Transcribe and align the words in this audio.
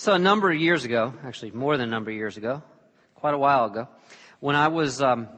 So 0.00 0.14
a 0.14 0.18
number 0.18 0.50
of 0.50 0.58
years 0.58 0.86
ago, 0.86 1.12
actually 1.26 1.50
more 1.50 1.76
than 1.76 1.86
a 1.86 1.90
number 1.90 2.10
of 2.10 2.16
years 2.16 2.38
ago, 2.38 2.62
quite 3.16 3.34
a 3.34 3.38
while 3.38 3.66
ago, 3.66 3.86
when 4.38 4.56
I 4.56 4.68
was 4.68 5.02
um, 5.02 5.28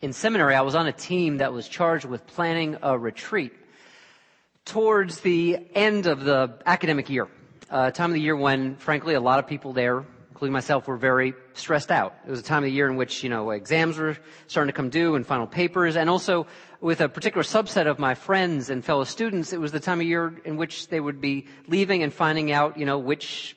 in 0.00 0.14
seminary, 0.14 0.54
I 0.54 0.62
was 0.62 0.74
on 0.74 0.86
a 0.86 0.92
team 0.92 1.36
that 1.36 1.52
was 1.52 1.68
charged 1.68 2.06
with 2.06 2.26
planning 2.26 2.78
a 2.80 2.98
retreat 2.98 3.52
towards 4.64 5.20
the 5.20 5.58
end 5.74 6.06
of 6.06 6.24
the 6.24 6.54
academic 6.64 7.10
year, 7.10 7.28
a 7.68 7.92
time 7.92 8.08
of 8.08 8.14
the 8.14 8.22
year 8.22 8.34
when, 8.34 8.76
frankly, 8.76 9.12
a 9.12 9.20
lot 9.20 9.38
of 9.38 9.46
people 9.46 9.74
there, 9.74 10.06
including 10.30 10.54
myself, 10.54 10.88
were 10.88 10.96
very 10.96 11.34
stressed 11.52 11.90
out. 11.90 12.14
It 12.26 12.30
was 12.30 12.40
a 12.40 12.42
time 12.42 12.62
of 12.64 12.70
the 12.70 12.72
year 12.72 12.88
in 12.88 12.96
which, 12.96 13.22
you 13.22 13.28
know, 13.28 13.50
exams 13.50 13.98
were 13.98 14.16
starting 14.46 14.72
to 14.72 14.74
come 14.74 14.88
due 14.88 15.14
and 15.14 15.26
final 15.26 15.46
papers, 15.46 15.96
and 15.96 16.08
also 16.08 16.46
with 16.80 17.02
a 17.02 17.08
particular 17.10 17.42
subset 17.42 17.86
of 17.86 17.98
my 17.98 18.14
friends 18.14 18.70
and 18.70 18.82
fellow 18.82 19.04
students, 19.04 19.52
it 19.52 19.60
was 19.60 19.72
the 19.72 19.80
time 19.80 20.00
of 20.00 20.06
year 20.06 20.40
in 20.46 20.56
which 20.56 20.88
they 20.88 21.00
would 21.00 21.20
be 21.20 21.48
leaving 21.68 22.02
and 22.02 22.14
finding 22.14 22.50
out, 22.50 22.78
you 22.78 22.86
know, 22.86 22.96
which 22.96 23.56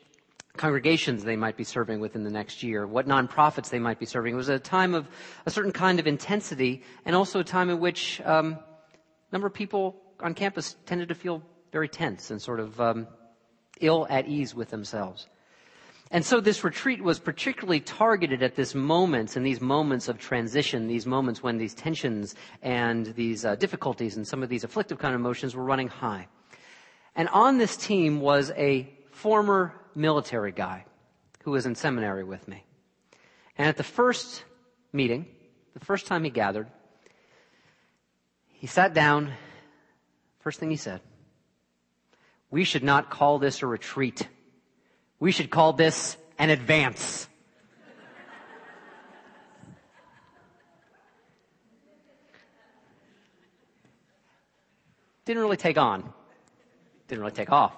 congregations 0.57 1.23
they 1.23 1.35
might 1.35 1.57
be 1.57 1.63
serving 1.63 1.99
within 1.99 2.23
the 2.23 2.29
next 2.29 2.61
year, 2.61 2.85
what 2.85 3.07
nonprofits 3.07 3.69
they 3.69 3.79
might 3.79 3.99
be 3.99 4.05
serving. 4.05 4.33
It 4.33 4.37
was 4.37 4.49
a 4.49 4.59
time 4.59 4.93
of 4.93 5.07
a 5.45 5.49
certain 5.49 5.71
kind 5.71 5.99
of 5.99 6.05
intensity 6.05 6.83
and 7.05 7.15
also 7.15 7.39
a 7.39 7.43
time 7.43 7.69
in 7.69 7.79
which 7.79 8.21
um, 8.23 8.53
a 8.53 9.33
number 9.33 9.47
of 9.47 9.53
people 9.53 9.95
on 10.19 10.33
campus 10.33 10.75
tended 10.85 11.09
to 11.09 11.15
feel 11.15 11.41
very 11.71 11.89
tense 11.89 12.29
and 12.29 12.39
sort 12.39 12.59
of 12.59 12.79
um, 12.79 13.07
ill 13.81 14.05
at 14.09 14.27
ease 14.27 14.53
with 14.53 14.69
themselves. 14.69 15.27
And 16.11 16.23
so 16.23 16.39
this 16.39 16.63
retreat 16.63 17.03
was 17.03 17.17
particularly 17.17 17.79
targeted 17.79 18.43
at 18.43 18.55
this 18.55 18.75
moments 18.75 19.35
and 19.35 19.43
these 19.43 19.59
moments 19.59 20.07
of 20.07 20.19
transition, 20.19 20.85
these 20.85 21.07
moments 21.07 21.41
when 21.41 21.57
these 21.57 21.73
tensions 21.73 22.35
and 22.61 23.07
these 23.15 23.43
uh, 23.43 23.55
difficulties 23.55 24.15
and 24.15 24.27
some 24.27 24.43
of 24.43 24.49
these 24.49 24.63
afflictive 24.63 24.99
kind 24.99 25.15
of 25.15 25.19
emotions 25.19 25.55
were 25.55 25.63
running 25.63 25.87
high. 25.87 26.27
And 27.15 27.27
on 27.29 27.57
this 27.57 27.75
team 27.75 28.21
was 28.21 28.51
a 28.51 28.87
former 29.23 29.73
military 29.95 30.51
guy 30.51 30.83
who 31.45 31.51
was 31.51 31.65
in 31.65 31.75
seminary 31.75 32.25
with 32.25 32.45
me. 32.45 32.65
And 33.57 33.69
at 33.69 33.77
the 33.77 33.83
first 33.83 34.43
meeting, 34.91 35.25
the 35.73 35.79
first 35.79 36.07
time 36.07 36.25
he 36.25 36.29
gathered, 36.29 36.67
he 38.51 38.67
sat 38.67 38.93
down. 38.93 39.31
First 40.41 40.59
thing 40.59 40.69
he 40.69 40.75
said, 40.75 40.99
we 42.51 42.65
should 42.65 42.83
not 42.83 43.09
call 43.09 43.39
this 43.39 43.61
a 43.61 43.65
retreat. 43.65 44.27
We 45.21 45.31
should 45.31 45.49
call 45.49 45.71
this 45.71 46.17
an 46.37 46.49
advance. 46.49 47.29
Didn't 55.23 55.41
really 55.41 55.55
take 55.55 55.77
on. 55.77 56.11
Didn't 57.07 57.21
really 57.21 57.31
take 57.31 57.53
off. 57.53 57.73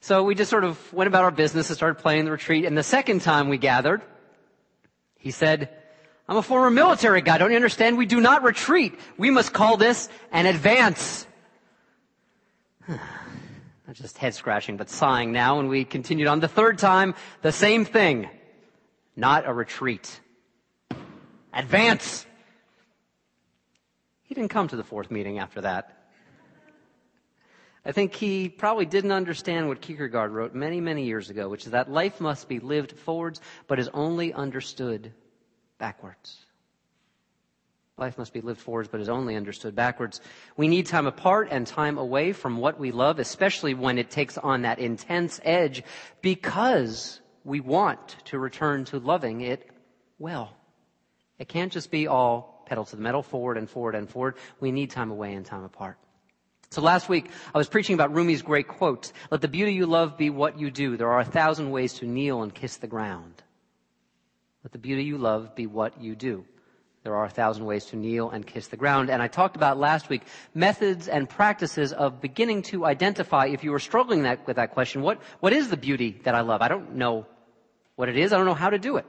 So 0.00 0.24
we 0.24 0.34
just 0.34 0.50
sort 0.50 0.64
of 0.64 0.92
went 0.92 1.08
about 1.08 1.24
our 1.24 1.30
business 1.30 1.68
and 1.68 1.76
started 1.76 2.00
planning 2.00 2.24
the 2.24 2.30
retreat. 2.30 2.64
And 2.64 2.76
the 2.76 2.82
second 2.82 3.20
time 3.20 3.48
we 3.48 3.58
gathered, 3.58 4.00
he 5.18 5.30
said, 5.30 5.68
I'm 6.26 6.38
a 6.38 6.42
former 6.42 6.70
military 6.70 7.20
guy. 7.20 7.38
Don't 7.38 7.50
you 7.50 7.56
understand? 7.56 7.98
We 7.98 8.06
do 8.06 8.20
not 8.20 8.42
retreat. 8.42 8.98
We 9.18 9.30
must 9.30 9.52
call 9.52 9.76
this 9.76 10.08
an 10.32 10.46
advance. 10.46 11.26
Not 12.88 13.96
just 13.96 14.16
head 14.18 14.34
scratching, 14.34 14.76
but 14.76 14.88
sighing 14.88 15.32
now. 15.32 15.58
And 15.58 15.68
we 15.68 15.84
continued 15.84 16.28
on 16.28 16.40
the 16.40 16.48
third 16.48 16.78
time, 16.78 17.14
the 17.42 17.52
same 17.52 17.84
thing. 17.84 18.30
Not 19.16 19.46
a 19.46 19.52
retreat. 19.52 20.20
Advance. 21.52 22.24
He 24.22 24.34
didn't 24.34 24.50
come 24.50 24.68
to 24.68 24.76
the 24.76 24.84
fourth 24.84 25.10
meeting 25.10 25.40
after 25.40 25.60
that. 25.62 25.99
I 27.84 27.92
think 27.92 28.14
he 28.14 28.48
probably 28.48 28.84
didn't 28.84 29.12
understand 29.12 29.68
what 29.68 29.80
Kierkegaard 29.80 30.32
wrote 30.32 30.54
many, 30.54 30.80
many 30.80 31.04
years 31.04 31.30
ago, 31.30 31.48
which 31.48 31.64
is 31.64 31.72
that 31.72 31.90
life 31.90 32.20
must 32.20 32.48
be 32.48 32.60
lived 32.60 32.92
forwards, 32.92 33.40
but 33.66 33.78
is 33.78 33.88
only 33.94 34.34
understood 34.34 35.12
backwards. 35.78 36.44
Life 37.96 38.18
must 38.18 38.32
be 38.32 38.40
lived 38.40 38.60
forwards, 38.60 38.88
but 38.88 39.00
is 39.00 39.08
only 39.08 39.36
understood 39.36 39.74
backwards. 39.74 40.20
We 40.56 40.68
need 40.68 40.86
time 40.86 41.06
apart 41.06 41.48
and 41.50 41.66
time 41.66 41.98
away 41.98 42.32
from 42.32 42.58
what 42.58 42.78
we 42.78 42.92
love, 42.92 43.18
especially 43.18 43.74
when 43.74 43.98
it 43.98 44.10
takes 44.10 44.38
on 44.38 44.62
that 44.62 44.78
intense 44.78 45.40
edge, 45.42 45.82
because 46.22 47.20
we 47.44 47.60
want 47.60 48.16
to 48.26 48.38
return 48.38 48.84
to 48.86 48.98
loving 48.98 49.40
it 49.40 49.70
well. 50.18 50.56
It 51.38 51.48
can't 51.48 51.72
just 51.72 51.90
be 51.90 52.06
all 52.06 52.64
pedal 52.66 52.84
to 52.84 52.96
the 52.96 53.02
metal, 53.02 53.22
forward 53.22 53.56
and 53.56 53.68
forward 53.68 53.94
and 53.94 54.08
forward. 54.08 54.36
We 54.60 54.70
need 54.70 54.90
time 54.90 55.10
away 55.10 55.34
and 55.34 55.44
time 55.44 55.64
apart. 55.64 55.98
So 56.72 56.82
last 56.82 57.08
week, 57.08 57.28
I 57.52 57.58
was 57.58 57.68
preaching 57.68 57.94
about 57.94 58.14
Rumi's 58.14 58.42
great 58.42 58.68
quote, 58.68 59.10
let 59.32 59.40
the 59.40 59.48
beauty 59.48 59.72
you 59.72 59.86
love 59.86 60.16
be 60.16 60.30
what 60.30 60.56
you 60.56 60.70
do. 60.70 60.96
There 60.96 61.10
are 61.10 61.18
a 61.18 61.24
thousand 61.24 61.72
ways 61.72 61.94
to 61.94 62.06
kneel 62.06 62.42
and 62.42 62.54
kiss 62.54 62.76
the 62.76 62.86
ground. 62.86 63.42
Let 64.62 64.70
the 64.70 64.78
beauty 64.78 65.02
you 65.02 65.18
love 65.18 65.56
be 65.56 65.66
what 65.66 66.00
you 66.00 66.14
do. 66.14 66.44
There 67.02 67.16
are 67.16 67.24
a 67.24 67.30
thousand 67.30 67.64
ways 67.64 67.86
to 67.86 67.96
kneel 67.96 68.30
and 68.30 68.46
kiss 68.46 68.68
the 68.68 68.76
ground. 68.76 69.10
And 69.10 69.20
I 69.20 69.26
talked 69.26 69.56
about 69.56 69.78
last 69.78 70.08
week 70.08 70.22
methods 70.54 71.08
and 71.08 71.28
practices 71.28 71.92
of 71.92 72.20
beginning 72.20 72.62
to 72.70 72.84
identify 72.84 73.46
if 73.46 73.64
you 73.64 73.72
were 73.72 73.80
struggling 73.80 74.22
that, 74.22 74.46
with 74.46 74.54
that 74.54 74.70
question, 74.70 75.02
what, 75.02 75.20
what 75.40 75.52
is 75.52 75.70
the 75.70 75.76
beauty 75.76 76.20
that 76.22 76.36
I 76.36 76.42
love? 76.42 76.62
I 76.62 76.68
don't 76.68 76.94
know 76.94 77.26
what 77.96 78.08
it 78.08 78.16
is. 78.16 78.32
I 78.32 78.36
don't 78.36 78.46
know 78.46 78.54
how 78.54 78.70
to 78.70 78.78
do 78.78 78.96
it. 78.96 79.06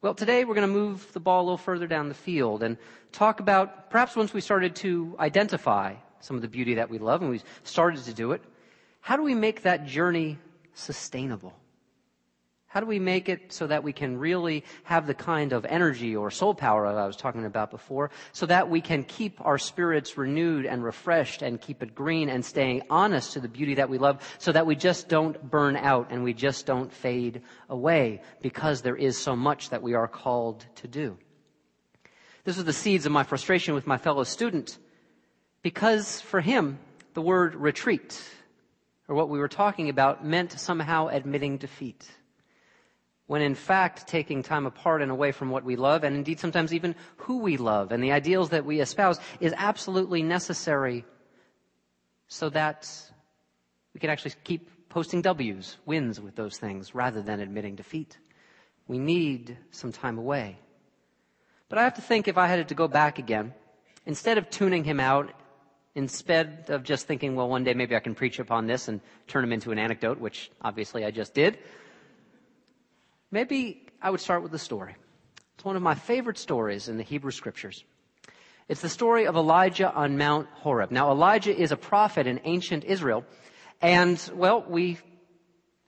Well, 0.00 0.14
today 0.14 0.44
we're 0.44 0.56
going 0.56 0.66
to 0.66 0.74
move 0.74 1.06
the 1.12 1.20
ball 1.20 1.42
a 1.42 1.44
little 1.44 1.56
further 1.56 1.86
down 1.86 2.08
the 2.08 2.14
field 2.14 2.64
and 2.64 2.78
talk 3.12 3.38
about 3.38 3.90
perhaps 3.90 4.16
once 4.16 4.34
we 4.34 4.40
started 4.40 4.74
to 4.76 5.14
identify 5.20 5.94
some 6.22 6.36
of 6.36 6.42
the 6.42 6.48
beauty 6.48 6.74
that 6.74 6.88
we 6.88 6.98
love, 6.98 7.20
and 7.20 7.30
we 7.30 7.42
started 7.64 8.02
to 8.04 8.14
do 8.14 8.32
it. 8.32 8.42
How 9.00 9.16
do 9.16 9.22
we 9.22 9.34
make 9.34 9.62
that 9.62 9.84
journey 9.84 10.38
sustainable? 10.72 11.52
How 12.68 12.80
do 12.80 12.86
we 12.86 13.00
make 13.00 13.28
it 13.28 13.52
so 13.52 13.66
that 13.66 13.84
we 13.84 13.92
can 13.92 14.16
really 14.16 14.64
have 14.84 15.06
the 15.06 15.12
kind 15.12 15.52
of 15.52 15.66
energy 15.66 16.16
or 16.16 16.30
soul 16.30 16.54
power 16.54 16.88
that 16.88 16.96
I 16.96 17.06
was 17.06 17.16
talking 17.16 17.44
about 17.44 17.70
before, 17.70 18.10
so 18.32 18.46
that 18.46 18.70
we 18.70 18.80
can 18.80 19.02
keep 19.02 19.44
our 19.44 19.58
spirits 19.58 20.16
renewed 20.16 20.64
and 20.64 20.82
refreshed 20.82 21.42
and 21.42 21.60
keep 21.60 21.82
it 21.82 21.94
green 21.94 22.30
and 22.30 22.42
staying 22.42 22.80
honest 22.88 23.34
to 23.34 23.40
the 23.40 23.48
beauty 23.48 23.74
that 23.74 23.90
we 23.90 23.98
love, 23.98 24.22
so 24.38 24.52
that 24.52 24.64
we 24.64 24.74
just 24.74 25.10
don't 25.10 25.50
burn 25.50 25.76
out 25.76 26.06
and 26.10 26.24
we 26.24 26.32
just 26.32 26.64
don't 26.64 26.90
fade 26.90 27.42
away 27.68 28.22
because 28.40 28.80
there 28.80 28.96
is 28.96 29.18
so 29.18 29.36
much 29.36 29.68
that 29.68 29.82
we 29.82 29.92
are 29.92 30.08
called 30.08 30.64
to 30.76 30.88
do. 30.88 31.18
This 32.44 32.56
was 32.56 32.64
the 32.64 32.72
seeds 32.72 33.04
of 33.04 33.12
my 33.12 33.24
frustration 33.24 33.74
with 33.74 33.86
my 33.86 33.98
fellow 33.98 34.24
student 34.24 34.78
because 35.62 36.20
for 36.20 36.40
him, 36.40 36.78
the 37.14 37.22
word 37.22 37.54
retreat, 37.54 38.20
or 39.08 39.14
what 39.14 39.28
we 39.28 39.38
were 39.38 39.48
talking 39.48 39.88
about, 39.88 40.24
meant 40.24 40.52
somehow 40.52 41.08
admitting 41.08 41.58
defeat. 41.58 42.10
When 43.26 43.42
in 43.42 43.54
fact, 43.54 44.06
taking 44.08 44.42
time 44.42 44.66
apart 44.66 45.00
and 45.00 45.10
away 45.10 45.32
from 45.32 45.50
what 45.50 45.64
we 45.64 45.76
love, 45.76 46.04
and 46.04 46.16
indeed 46.16 46.40
sometimes 46.40 46.74
even 46.74 46.94
who 47.16 47.38
we 47.38 47.56
love 47.56 47.92
and 47.92 48.02
the 48.02 48.12
ideals 48.12 48.50
that 48.50 48.64
we 48.64 48.80
espouse, 48.80 49.18
is 49.40 49.54
absolutely 49.56 50.22
necessary 50.22 51.04
so 52.26 52.50
that 52.50 52.90
we 53.94 54.00
can 54.00 54.10
actually 54.10 54.34
keep 54.44 54.88
posting 54.88 55.22
W's, 55.22 55.78
wins 55.86 56.20
with 56.20 56.34
those 56.34 56.58
things, 56.58 56.94
rather 56.94 57.22
than 57.22 57.40
admitting 57.40 57.76
defeat. 57.76 58.18
We 58.88 58.98
need 58.98 59.56
some 59.70 59.92
time 59.92 60.18
away. 60.18 60.58
But 61.68 61.78
I 61.78 61.84
have 61.84 61.94
to 61.94 62.02
think 62.02 62.28
if 62.28 62.36
I 62.36 62.48
had 62.48 62.68
to 62.68 62.74
go 62.74 62.88
back 62.88 63.18
again, 63.18 63.54
instead 64.04 64.36
of 64.36 64.50
tuning 64.50 64.84
him 64.84 65.00
out 65.00 65.32
instead 65.94 66.66
of 66.68 66.82
just 66.82 67.06
thinking, 67.06 67.36
well, 67.36 67.48
one 67.48 67.64
day 67.64 67.74
maybe 67.74 67.94
I 67.94 68.00
can 68.00 68.14
preach 68.14 68.38
upon 68.38 68.66
this 68.66 68.88
and 68.88 69.00
turn 69.26 69.42
them 69.42 69.52
into 69.52 69.72
an 69.72 69.78
anecdote, 69.78 70.18
which 70.18 70.50
obviously 70.60 71.04
I 71.04 71.10
just 71.10 71.34
did, 71.34 71.58
maybe 73.30 73.86
I 74.00 74.10
would 74.10 74.20
start 74.20 74.42
with 74.42 74.54
a 74.54 74.58
story. 74.58 74.96
It's 75.54 75.64
one 75.64 75.76
of 75.76 75.82
my 75.82 75.94
favorite 75.94 76.38
stories 76.38 76.88
in 76.88 76.96
the 76.96 77.02
Hebrew 77.02 77.30
scriptures. 77.30 77.84
It's 78.68 78.80
the 78.80 78.88
story 78.88 79.26
of 79.26 79.36
Elijah 79.36 79.92
on 79.92 80.16
Mount 80.16 80.48
Horeb. 80.54 80.90
Now, 80.90 81.10
Elijah 81.10 81.54
is 81.54 81.72
a 81.72 81.76
prophet 81.76 82.26
in 82.26 82.40
ancient 82.44 82.84
Israel, 82.84 83.24
and, 83.80 84.18
well, 84.34 84.64
we, 84.66 84.98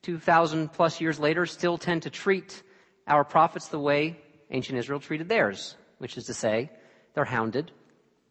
2,000 0.03 0.73
plus 0.73 1.01
years 1.01 1.19
later, 1.19 1.47
still 1.47 1.79
tend 1.79 2.03
to 2.03 2.11
treat 2.11 2.63
our 3.07 3.25
prophets 3.25 3.69
the 3.69 3.79
way 3.79 4.19
ancient 4.51 4.79
Israel 4.79 5.01
treated 5.01 5.29
theirs, 5.29 5.77
which 5.99 6.19
is 6.19 6.25
to 6.27 6.35
say, 6.35 6.71
they're 7.15 7.25
hounded 7.25 7.71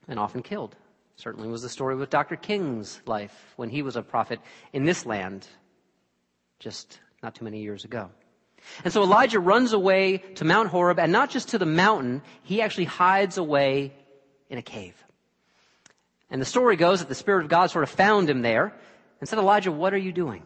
and 0.08 0.20
often 0.20 0.44
killed. 0.44 0.76
Certainly 1.16 1.50
was 1.50 1.62
the 1.62 1.70
story 1.70 1.96
with 1.96 2.10
Dr. 2.10 2.36
King's 2.36 3.02
life 3.06 3.54
when 3.56 3.70
he 3.70 3.82
was 3.82 3.96
a 3.96 4.02
prophet 4.02 4.40
in 4.72 4.84
this 4.84 5.06
land 5.06 5.48
just 6.60 7.00
not 7.22 7.36
too 7.36 7.46
many 7.46 7.62
years 7.62 7.86
ago. 7.86 8.10
And 8.84 8.94
so 8.94 9.04
Elijah 9.04 9.40
runs 9.40 9.74
away 9.74 10.18
to 10.36 10.46
Mount 10.46 10.70
Horeb 10.70 11.00
and 11.00 11.12
not 11.12 11.30
just 11.30 11.50
to 11.50 11.58
the 11.58 11.66
mountain, 11.66 12.22
he 12.44 12.62
actually 12.62 12.86
hides 12.86 13.38
away 13.38 13.94
in 14.50 14.58
a 14.58 14.62
cave. 14.62 14.96
And 16.30 16.42
the 16.42 16.46
story 16.46 16.76
goes 16.76 17.00
that 17.00 17.10
the 17.10 17.16
Spirit 17.16 17.44
of 17.44 17.50
God 17.50 17.70
sort 17.70 17.84
of 17.84 17.90
found 17.90 18.30
him 18.30 18.42
there 18.42 18.74
and 19.20 19.30
said, 19.30 19.40
Elijah, 19.40 19.72
what 19.72 19.94
are 19.94 19.98
you 19.98 20.12
doing? 20.12 20.44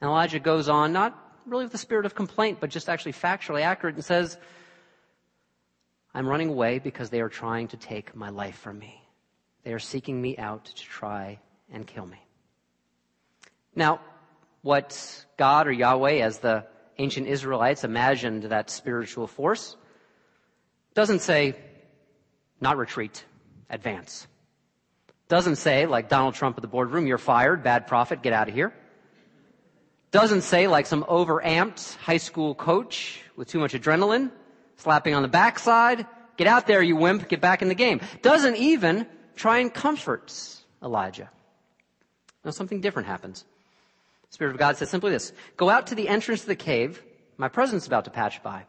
And 0.00 0.08
Elijah 0.08 0.40
goes 0.40 0.68
on, 0.68 0.92
not 0.92 1.16
really 1.46 1.64
with 1.64 1.72
the 1.72 1.78
spirit 1.78 2.06
of 2.06 2.14
complaint, 2.14 2.58
but 2.60 2.70
just 2.70 2.88
actually 2.88 3.12
factually 3.12 3.62
accurate 3.62 3.94
and 3.94 4.04
says, 4.04 4.36
I'm 6.12 6.28
running 6.28 6.48
away 6.48 6.78
because 6.78 7.10
they 7.10 7.20
are 7.20 7.28
trying 7.28 7.68
to 7.68 7.76
take 7.76 8.14
my 8.14 8.30
life 8.30 8.56
from 8.58 8.78
me. 8.78 9.05
They 9.66 9.72
are 9.72 9.80
seeking 9.80 10.22
me 10.22 10.38
out 10.38 10.66
to 10.66 10.74
try 10.76 11.40
and 11.72 11.84
kill 11.84 12.06
me. 12.06 12.24
Now, 13.74 13.98
what 14.62 15.26
God 15.36 15.66
or 15.66 15.72
Yahweh, 15.72 16.20
as 16.22 16.38
the 16.38 16.66
ancient 16.98 17.26
Israelites 17.26 17.82
imagined 17.82 18.44
that 18.44 18.70
spiritual 18.70 19.26
force, 19.26 19.76
doesn't 20.94 21.18
say, 21.18 21.56
not 22.60 22.76
retreat, 22.76 23.24
advance. 23.68 24.28
Doesn't 25.26 25.56
say, 25.56 25.86
like 25.86 26.08
Donald 26.08 26.34
Trump 26.34 26.56
at 26.56 26.62
the 26.62 26.68
boardroom, 26.68 27.08
you're 27.08 27.18
fired, 27.18 27.64
bad 27.64 27.88
prophet, 27.88 28.22
get 28.22 28.32
out 28.32 28.46
of 28.46 28.54
here. 28.54 28.72
Doesn't 30.12 30.42
say, 30.42 30.68
like 30.68 30.86
some 30.86 31.02
overamped 31.08 31.96
high 31.96 32.18
school 32.18 32.54
coach 32.54 33.20
with 33.34 33.48
too 33.48 33.58
much 33.58 33.72
adrenaline, 33.72 34.30
slapping 34.76 35.14
on 35.14 35.22
the 35.22 35.28
backside, 35.28 36.06
get 36.36 36.46
out 36.46 36.68
there, 36.68 36.80
you 36.84 36.94
wimp, 36.94 37.28
get 37.28 37.40
back 37.40 37.62
in 37.62 37.68
the 37.68 37.74
game. 37.74 38.00
Doesn't 38.22 38.54
even 38.54 39.08
try 39.36 39.58
and 39.58 39.72
comfort 39.72 40.32
Elijah. 40.82 41.30
Now 42.44 42.50
something 42.50 42.80
different 42.80 43.08
happens. 43.08 43.44
The 44.28 44.34
Spirit 44.34 44.52
of 44.52 44.58
God 44.58 44.76
says 44.76 44.90
simply 44.90 45.12
this, 45.12 45.32
go 45.56 45.68
out 45.70 45.88
to 45.88 45.94
the 45.94 46.08
entrance 46.08 46.42
of 46.42 46.48
the 46.48 46.56
cave, 46.56 47.02
my 47.36 47.48
presence 47.48 47.84
is 47.84 47.86
about 47.86 48.06
to 48.06 48.10
pass 48.10 48.38
by. 48.42 48.64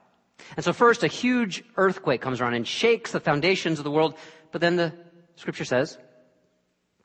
And 0.55 0.63
so 0.63 0.73
first 0.73 1.03
a 1.03 1.07
huge 1.07 1.63
earthquake 1.77 2.21
comes 2.21 2.41
around 2.41 2.53
and 2.53 2.67
shakes 2.67 3.11
the 3.11 3.19
foundations 3.19 3.79
of 3.79 3.83
the 3.83 3.91
world, 3.91 4.15
but 4.51 4.61
then 4.61 4.75
the 4.75 4.93
scripture 5.35 5.65
says, 5.65 5.97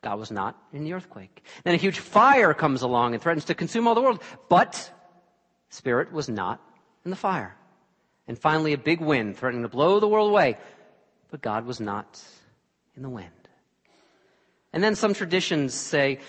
God 0.01 0.19
was 0.19 0.31
not 0.31 0.61
in 0.73 0.83
the 0.83 0.93
earthquake. 0.93 1.43
Then 1.63 1.73
a 1.73 1.77
huge 1.77 1.99
fire 1.99 2.53
comes 2.53 2.81
along 2.81 3.13
and 3.13 3.23
threatens 3.23 3.45
to 3.45 3.55
consume 3.55 3.87
all 3.87 3.95
the 3.95 4.01
world, 4.01 4.21
but 4.49 4.91
Spirit 5.69 6.11
was 6.11 6.29
not 6.29 6.61
in 7.05 7.09
the 7.09 7.17
fire. 7.17 7.55
And 8.27 8.37
finally 8.37 8.73
a 8.73 8.77
big 8.77 9.01
wind 9.01 9.37
threatening 9.37 9.63
to 9.63 9.69
blow 9.69 9.99
the 9.99 10.07
world 10.07 10.29
away, 10.29 10.57
but 11.31 11.41
God 11.41 11.65
was 11.65 11.79
not 11.79 12.21
in 12.95 13.01
the 13.01 13.09
wind. 13.09 13.42
And 14.73 14.83
then 14.83 14.95
some 14.95 15.13
traditions 15.13 15.75
say 15.75 16.19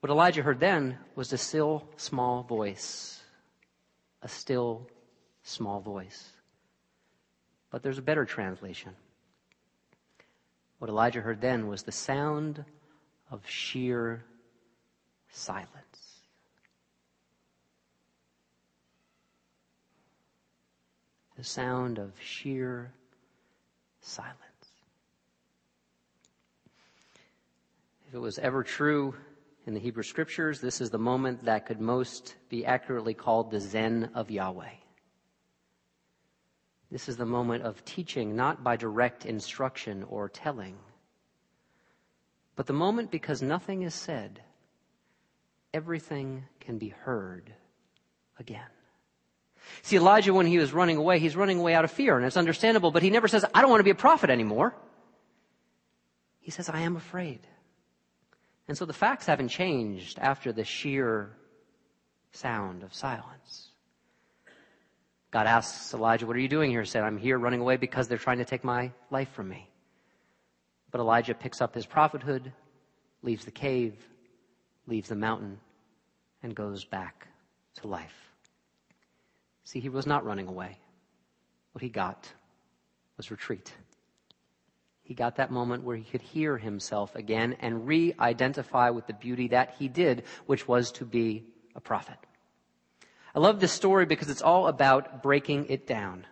what 0.00 0.10
Elijah 0.10 0.42
heard 0.42 0.60
then 0.60 0.98
was 1.14 1.32
a 1.32 1.38
still 1.38 1.88
small 1.96 2.42
voice. 2.42 3.22
A 4.20 4.28
still 4.28 4.86
small 5.42 5.80
voice. 5.80 6.30
But 7.70 7.82
there's 7.82 7.98
a 7.98 8.02
better 8.02 8.26
translation. 8.26 8.92
What 10.78 10.90
Elijah 10.90 11.22
heard 11.22 11.40
then 11.40 11.66
was 11.66 11.84
the 11.84 11.92
sound 11.92 12.64
of 13.30 13.48
sheer 13.48 14.24
silence. 15.30 16.20
The 21.36 21.44
sound 21.44 21.98
of 21.98 22.12
sheer 22.20 22.92
silence. 24.00 24.51
If 28.12 28.16
it 28.16 28.20
was 28.20 28.38
ever 28.38 28.62
true 28.62 29.14
in 29.66 29.72
the 29.72 29.80
Hebrew 29.80 30.02
scriptures, 30.02 30.60
this 30.60 30.82
is 30.82 30.90
the 30.90 30.98
moment 30.98 31.46
that 31.46 31.64
could 31.64 31.80
most 31.80 32.34
be 32.50 32.66
accurately 32.66 33.14
called 33.14 33.50
the 33.50 33.58
Zen 33.58 34.10
of 34.14 34.30
Yahweh. 34.30 34.74
This 36.90 37.08
is 37.08 37.16
the 37.16 37.24
moment 37.24 37.64
of 37.64 37.82
teaching, 37.86 38.36
not 38.36 38.62
by 38.62 38.76
direct 38.76 39.24
instruction 39.24 40.02
or 40.02 40.28
telling, 40.28 40.76
but 42.54 42.66
the 42.66 42.74
moment 42.74 43.10
because 43.10 43.40
nothing 43.40 43.80
is 43.80 43.94
said, 43.94 44.42
everything 45.72 46.44
can 46.60 46.76
be 46.76 46.90
heard 46.90 47.54
again. 48.38 48.60
See, 49.80 49.96
Elijah, 49.96 50.34
when 50.34 50.46
he 50.46 50.58
was 50.58 50.74
running 50.74 50.98
away, 50.98 51.18
he's 51.18 51.34
running 51.34 51.60
away 51.60 51.72
out 51.72 51.84
of 51.86 51.90
fear, 51.90 52.18
and 52.18 52.26
it's 52.26 52.36
understandable, 52.36 52.90
but 52.90 53.02
he 53.02 53.08
never 53.08 53.26
says, 53.26 53.46
I 53.54 53.62
don't 53.62 53.70
want 53.70 53.80
to 53.80 53.84
be 53.84 53.90
a 53.90 53.94
prophet 53.94 54.28
anymore. 54.28 54.74
He 56.40 56.50
says, 56.50 56.68
I 56.68 56.80
am 56.80 56.96
afraid. 56.96 57.46
And 58.72 58.78
so 58.78 58.86
the 58.86 58.94
facts 58.94 59.26
haven't 59.26 59.48
changed 59.48 60.18
after 60.18 60.50
the 60.50 60.64
sheer 60.64 61.36
sound 62.30 62.82
of 62.82 62.94
silence. 62.94 63.68
God 65.30 65.46
asks 65.46 65.92
Elijah, 65.92 66.26
What 66.26 66.36
are 66.36 66.40
you 66.40 66.48
doing 66.48 66.70
here? 66.70 66.80
He 66.80 66.86
said, 66.86 67.02
I'm 67.02 67.18
here 67.18 67.38
running 67.38 67.60
away 67.60 67.76
because 67.76 68.08
they're 68.08 68.16
trying 68.16 68.38
to 68.38 68.46
take 68.46 68.64
my 68.64 68.90
life 69.10 69.30
from 69.32 69.50
me. 69.50 69.68
But 70.90 71.02
Elijah 71.02 71.34
picks 71.34 71.60
up 71.60 71.74
his 71.74 71.84
prophethood, 71.84 72.50
leaves 73.20 73.44
the 73.44 73.50
cave, 73.50 73.94
leaves 74.86 75.10
the 75.10 75.16
mountain, 75.16 75.60
and 76.42 76.54
goes 76.54 76.82
back 76.82 77.28
to 77.82 77.88
life. 77.88 78.32
See, 79.64 79.80
he 79.80 79.90
was 79.90 80.06
not 80.06 80.24
running 80.24 80.48
away. 80.48 80.78
What 81.72 81.82
he 81.82 81.90
got 81.90 82.26
was 83.18 83.30
retreat. 83.30 83.70
He 85.12 85.16
got 85.16 85.36
that 85.36 85.50
moment 85.50 85.84
where 85.84 85.94
he 85.94 86.04
could 86.04 86.22
hear 86.22 86.56
himself 86.56 87.14
again 87.14 87.54
and 87.60 87.86
re 87.86 88.14
identify 88.18 88.88
with 88.88 89.06
the 89.06 89.12
beauty 89.12 89.48
that 89.48 89.74
he 89.78 89.86
did, 89.86 90.22
which 90.46 90.66
was 90.66 90.90
to 90.92 91.04
be 91.04 91.44
a 91.74 91.82
prophet. 91.82 92.16
I 93.34 93.38
love 93.38 93.60
this 93.60 93.72
story 93.72 94.06
because 94.06 94.30
it's 94.30 94.40
all 94.40 94.68
about 94.68 95.22
breaking 95.22 95.66
it 95.68 95.86
down. 95.86 96.24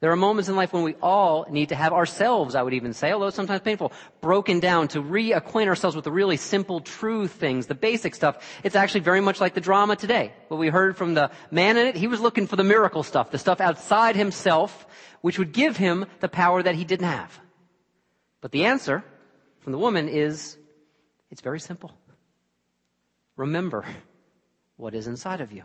There 0.00 0.10
are 0.10 0.16
moments 0.16 0.48
in 0.48 0.56
life 0.56 0.72
when 0.72 0.84
we 0.84 0.94
all 1.02 1.44
need 1.50 1.68
to 1.68 1.74
have 1.74 1.92
ourselves, 1.92 2.54
I 2.54 2.62
would 2.62 2.72
even 2.72 2.94
say, 2.94 3.12
although 3.12 3.28
sometimes 3.28 3.60
painful, 3.60 3.92
broken 4.22 4.58
down 4.58 4.88
to 4.88 5.02
reacquaint 5.02 5.66
ourselves 5.66 5.94
with 5.94 6.06
the 6.06 6.10
really 6.10 6.38
simple, 6.38 6.80
true 6.80 7.26
things, 7.26 7.66
the 7.66 7.74
basic 7.74 8.14
stuff. 8.14 8.42
It's 8.64 8.74
actually 8.74 9.00
very 9.02 9.20
much 9.20 9.38
like 9.38 9.52
the 9.52 9.60
drama 9.60 9.96
today. 9.96 10.32
What 10.48 10.56
we 10.56 10.68
heard 10.68 10.96
from 10.96 11.12
the 11.12 11.30
man 11.50 11.76
in 11.76 11.86
it, 11.86 11.94
he 11.94 12.06
was 12.06 12.22
looking 12.22 12.46
for 12.46 12.56
the 12.56 12.64
miracle 12.64 13.02
stuff, 13.02 13.30
the 13.30 13.38
stuff 13.38 13.60
outside 13.60 14.16
himself, 14.16 14.86
which 15.20 15.38
would 15.38 15.52
give 15.52 15.76
him 15.76 16.06
the 16.20 16.28
power 16.30 16.62
that 16.62 16.74
he 16.74 16.86
didn't 16.86 17.04
have. 17.06 17.38
But 18.40 18.52
the 18.52 18.64
answer 18.64 19.04
from 19.60 19.72
the 19.72 19.78
woman 19.78 20.08
is, 20.08 20.56
it's 21.30 21.40
very 21.40 21.60
simple. 21.60 21.92
Remember 23.36 23.84
what 24.76 24.94
is 24.94 25.06
inside 25.06 25.40
of 25.40 25.52
you. 25.52 25.64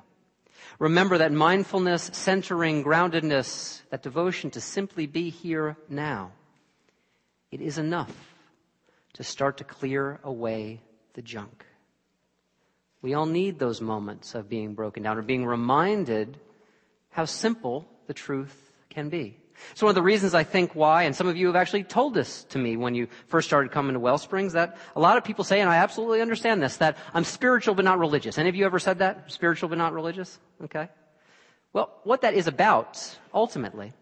Remember 0.79 1.17
that 1.17 1.31
mindfulness, 1.31 2.09
centering, 2.13 2.83
groundedness, 2.83 3.81
that 3.89 4.03
devotion 4.03 4.51
to 4.51 4.61
simply 4.61 5.05
be 5.05 5.29
here 5.29 5.77
now. 5.89 6.31
It 7.51 7.61
is 7.61 7.77
enough 7.77 8.13
to 9.13 9.23
start 9.23 9.57
to 9.57 9.63
clear 9.63 10.19
away 10.23 10.81
the 11.13 11.21
junk. 11.21 11.65
We 13.01 13.13
all 13.13 13.25
need 13.25 13.59
those 13.59 13.81
moments 13.81 14.33
of 14.33 14.49
being 14.49 14.73
broken 14.73 15.03
down 15.03 15.17
or 15.17 15.21
being 15.21 15.45
reminded 15.45 16.39
how 17.09 17.25
simple 17.25 17.87
the 18.07 18.13
truth 18.13 18.73
can 18.89 19.09
be. 19.09 19.37
It's 19.71 19.81
one 19.81 19.89
of 19.89 19.95
the 19.95 20.01
reasons 20.01 20.33
I 20.33 20.43
think 20.43 20.73
why, 20.73 21.03
and 21.03 21.15
some 21.15 21.27
of 21.27 21.37
you 21.37 21.47
have 21.47 21.55
actually 21.55 21.83
told 21.83 22.13
this 22.13 22.43
to 22.45 22.59
me 22.59 22.77
when 22.77 22.95
you 22.95 23.07
first 23.27 23.47
started 23.47 23.71
coming 23.71 23.93
to 23.93 23.99
Wellsprings, 23.99 24.53
that 24.53 24.77
a 24.95 24.99
lot 24.99 25.17
of 25.17 25.23
people 25.23 25.43
say, 25.43 25.61
and 25.61 25.69
I 25.69 25.77
absolutely 25.77 26.21
understand 26.21 26.61
this, 26.61 26.77
that 26.77 26.97
I'm 27.13 27.23
spiritual 27.23 27.75
but 27.75 27.85
not 27.85 27.99
religious. 27.99 28.37
Any 28.37 28.49
of 28.49 28.55
you 28.55 28.65
ever 28.65 28.79
said 28.79 28.99
that? 28.99 29.31
Spiritual 29.31 29.69
but 29.69 29.77
not 29.77 29.93
religious? 29.93 30.39
Okay. 30.63 30.89
Well, 31.71 31.91
what 32.03 32.21
that 32.21 32.33
is 32.33 32.47
about, 32.47 33.17
ultimately, 33.33 33.93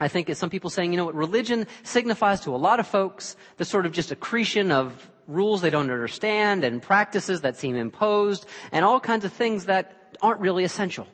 I 0.00 0.08
think 0.08 0.30
is 0.30 0.38
some 0.38 0.50
people 0.50 0.70
saying, 0.70 0.92
you 0.92 0.96
know 0.96 1.04
what, 1.04 1.14
religion 1.14 1.66
signifies 1.82 2.40
to 2.40 2.54
a 2.54 2.56
lot 2.56 2.80
of 2.80 2.86
folks 2.86 3.36
the 3.58 3.64
sort 3.64 3.86
of 3.86 3.92
just 3.92 4.10
accretion 4.10 4.72
of 4.72 5.10
rules 5.28 5.60
they 5.60 5.70
don't 5.70 5.90
understand 5.90 6.64
and 6.64 6.82
practices 6.82 7.42
that 7.42 7.56
seem 7.56 7.76
imposed 7.76 8.46
and 8.72 8.84
all 8.84 8.98
kinds 8.98 9.24
of 9.24 9.32
things 9.32 9.66
that 9.66 10.16
aren't 10.20 10.40
really 10.40 10.64
essential. 10.64 11.06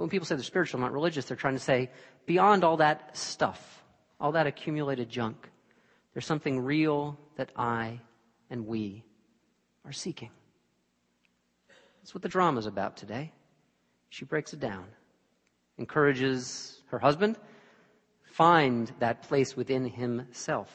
When 0.00 0.08
people 0.08 0.24
say 0.24 0.34
they're 0.34 0.44
spiritual, 0.44 0.80
not 0.80 0.94
religious, 0.94 1.26
they're 1.26 1.36
trying 1.36 1.56
to 1.56 1.60
say, 1.60 1.90
beyond 2.24 2.64
all 2.64 2.78
that 2.78 3.18
stuff, 3.18 3.84
all 4.18 4.32
that 4.32 4.46
accumulated 4.46 5.10
junk, 5.10 5.50
there's 6.14 6.24
something 6.24 6.58
real 6.58 7.18
that 7.36 7.50
I 7.54 8.00
and 8.48 8.66
we 8.66 9.04
are 9.84 9.92
seeking. 9.92 10.30
That's 11.98 12.14
what 12.14 12.22
the 12.22 12.30
drama 12.30 12.60
is 12.60 12.64
about 12.64 12.96
today. 12.96 13.32
She 14.08 14.24
breaks 14.24 14.54
it 14.54 14.60
down, 14.60 14.86
encourages 15.76 16.80
her 16.86 16.98
husband, 16.98 17.36
find 18.24 18.90
that 19.00 19.24
place 19.24 19.54
within 19.54 19.84
himself. 19.84 20.74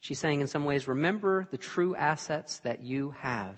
She's 0.00 0.18
saying 0.18 0.40
in 0.40 0.48
some 0.48 0.64
ways, 0.64 0.88
remember 0.88 1.46
the 1.52 1.56
true 1.56 1.94
assets 1.94 2.58
that 2.64 2.82
you 2.82 3.14
have 3.20 3.54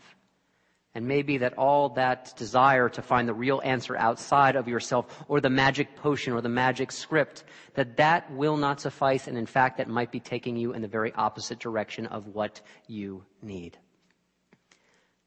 and 0.95 1.07
maybe 1.07 1.39
that 1.39 1.59
all 1.59 1.89
that 1.91 2.33
desire 2.37 2.89
to 2.89 3.03
find 3.03 3.29
the 3.29 3.35
real 3.35 3.61
answer 3.65 3.97
outside 3.97 4.55
of 4.55 4.69
yourself 4.69 5.25
or 5.27 5.41
the 5.41 5.51
magic 5.51 5.97
potion 5.97 6.33
or 6.33 6.41
the 6.41 6.49
magic 6.49 6.93
script, 6.93 7.45
that 7.75 7.97
that 7.97 8.31
will 8.33 8.57
not 8.57 8.81
suffice 8.81 9.27
and 9.27 9.37
in 9.37 9.47
fact 9.47 9.79
that 9.79 9.89
might 9.89 10.13
be 10.13 10.21
taking 10.21 10.57
you 10.57 10.73
in 10.73 10.83
the 10.83 10.89
very 10.89 11.13
opposite 11.15 11.59
direction 11.59 12.07
of 12.07 12.29
what 12.29 12.61
you 12.87 13.25
need. 13.43 13.77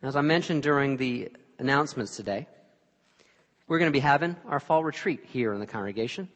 As 0.02 0.16
I 0.16 0.22
mentioned 0.22 0.64
during 0.64 0.96
the 0.96 1.30
announcements 1.60 2.16
today, 2.16 2.48
we're 3.68 3.80
going 3.80 3.92
to 3.92 3.96
be 3.96 4.00
having 4.00 4.38
our 4.48 4.62
fall 4.62 4.84
retreat 4.84 5.26
here 5.26 5.54
in 5.54 5.60
the 5.60 5.68
congregation. 5.68 6.30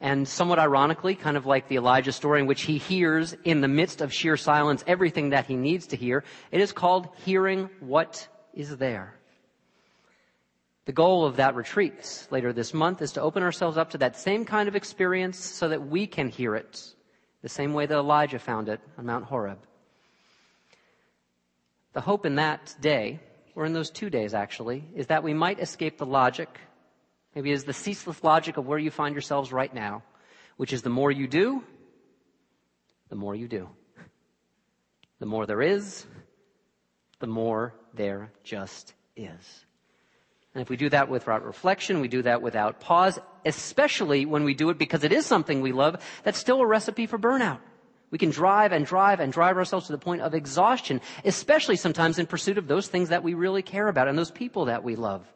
And 0.00 0.28
somewhat 0.28 0.58
ironically, 0.58 1.14
kind 1.14 1.36
of 1.36 1.46
like 1.46 1.66
the 1.66 1.76
Elijah 1.76 2.12
story 2.12 2.40
in 2.40 2.46
which 2.46 2.62
he 2.62 2.78
hears 2.78 3.34
in 3.44 3.62
the 3.62 3.68
midst 3.68 4.00
of 4.00 4.12
sheer 4.12 4.36
silence 4.36 4.84
everything 4.86 5.30
that 5.30 5.46
he 5.46 5.56
needs 5.56 5.88
to 5.88 5.96
hear, 5.96 6.24
it 6.52 6.60
is 6.60 6.72
called 6.72 7.08
hearing 7.24 7.70
what 7.80 8.28
is 8.54 8.76
there. 8.76 9.14
The 10.86 10.92
goal 10.92 11.24
of 11.24 11.36
that 11.36 11.54
retreat 11.54 12.26
later 12.30 12.52
this 12.52 12.74
month 12.74 13.00
is 13.00 13.12
to 13.12 13.22
open 13.22 13.42
ourselves 13.42 13.78
up 13.78 13.90
to 13.90 13.98
that 13.98 14.16
same 14.16 14.44
kind 14.44 14.68
of 14.68 14.76
experience 14.76 15.38
so 15.38 15.68
that 15.68 15.86
we 15.86 16.06
can 16.06 16.28
hear 16.28 16.54
it 16.54 16.94
the 17.42 17.48
same 17.48 17.74
way 17.74 17.84
that 17.84 17.96
Elijah 17.96 18.38
found 18.38 18.68
it 18.68 18.80
on 18.96 19.06
Mount 19.06 19.24
Horeb. 19.26 19.58
The 21.92 22.00
hope 22.00 22.24
in 22.24 22.36
that 22.36 22.74
day 22.80 23.20
or 23.54 23.64
in 23.64 23.72
those 23.72 23.90
two 23.90 24.10
days 24.10 24.34
actually, 24.34 24.84
is 24.94 25.06
that 25.08 25.22
we 25.22 25.34
might 25.34 25.60
escape 25.60 25.98
the 25.98 26.06
logic, 26.06 26.48
maybe 27.34 27.50
is 27.50 27.64
the 27.64 27.72
ceaseless 27.72 28.22
logic 28.24 28.56
of 28.56 28.66
where 28.66 28.78
you 28.78 28.90
find 28.90 29.14
yourselves 29.14 29.52
right 29.52 29.72
now, 29.72 30.02
which 30.56 30.72
is 30.72 30.82
the 30.82 30.90
more 30.90 31.10
you 31.10 31.26
do, 31.26 31.62
the 33.08 33.16
more 33.16 33.34
you 33.34 33.48
do. 33.48 33.68
The 35.20 35.26
more 35.26 35.46
there 35.46 35.62
is, 35.62 36.04
the 37.20 37.26
more 37.26 37.74
there 37.94 38.32
just 38.42 38.94
is. 39.16 39.64
And 40.54 40.62
if 40.62 40.68
we 40.68 40.76
do 40.76 40.88
that 40.90 41.08
without 41.08 41.44
reflection, 41.44 42.00
we 42.00 42.08
do 42.08 42.22
that 42.22 42.40
without 42.40 42.80
pause, 42.80 43.18
especially 43.44 44.24
when 44.24 44.44
we 44.44 44.54
do 44.54 44.70
it 44.70 44.78
because 44.78 45.02
it 45.02 45.12
is 45.12 45.26
something 45.26 45.60
we 45.60 45.72
love, 45.72 46.02
that's 46.22 46.38
still 46.38 46.60
a 46.60 46.66
recipe 46.66 47.06
for 47.06 47.18
burnout. 47.18 47.58
We 48.10 48.18
can 48.18 48.30
drive 48.30 48.70
and 48.70 48.86
drive 48.86 49.18
and 49.18 49.32
drive 49.32 49.56
ourselves 49.56 49.86
to 49.86 49.92
the 49.92 49.98
point 49.98 50.22
of 50.22 50.34
exhaustion, 50.34 51.00
especially 51.24 51.74
sometimes 51.74 52.20
in 52.20 52.26
pursuit 52.26 52.58
of 52.58 52.68
those 52.68 52.86
things 52.86 53.08
that 53.08 53.24
we 53.24 53.34
really 53.34 53.62
care 53.62 53.88
about 53.88 54.06
and 54.06 54.16
those 54.16 54.30
people 54.30 54.66
that 54.66 54.84
we 54.84 54.94
love. 54.94 55.26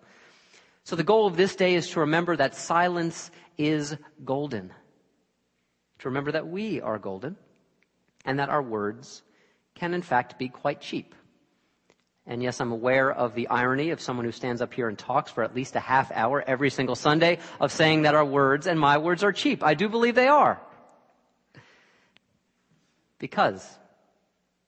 So 0.84 0.94
the 0.94 1.02
goal 1.02 1.26
of 1.26 1.36
this 1.36 1.56
day 1.56 1.74
is 1.74 1.90
to 1.90 2.00
remember 2.00 2.36
that 2.36 2.54
silence 2.54 3.32
is 3.58 3.96
golden. 4.24 4.72
To 5.98 6.08
remember 6.08 6.30
that 6.32 6.46
we 6.46 6.80
are 6.80 6.98
golden 7.00 7.36
and 8.24 8.38
that 8.38 8.48
our 8.48 8.62
words 8.62 9.24
can 9.74 9.92
in 9.92 10.02
fact 10.02 10.38
be 10.38 10.48
quite 10.48 10.80
cheap. 10.80 11.16
And 12.30 12.42
yes, 12.42 12.60
I'm 12.60 12.72
aware 12.72 13.10
of 13.10 13.34
the 13.34 13.48
irony 13.48 13.88
of 13.88 14.02
someone 14.02 14.26
who 14.26 14.32
stands 14.32 14.60
up 14.60 14.74
here 14.74 14.86
and 14.86 14.98
talks 14.98 15.32
for 15.32 15.42
at 15.42 15.54
least 15.54 15.74
a 15.76 15.80
half 15.80 16.12
hour 16.12 16.44
every 16.46 16.68
single 16.68 16.94
Sunday 16.94 17.38
of 17.58 17.72
saying 17.72 18.02
that 18.02 18.14
our 18.14 18.24
words 18.24 18.66
and 18.66 18.78
my 18.78 18.98
words 18.98 19.24
are 19.24 19.32
cheap. 19.32 19.64
I 19.64 19.72
do 19.72 19.88
believe 19.88 20.14
they 20.14 20.28
are. 20.28 20.60
Because 23.18 23.66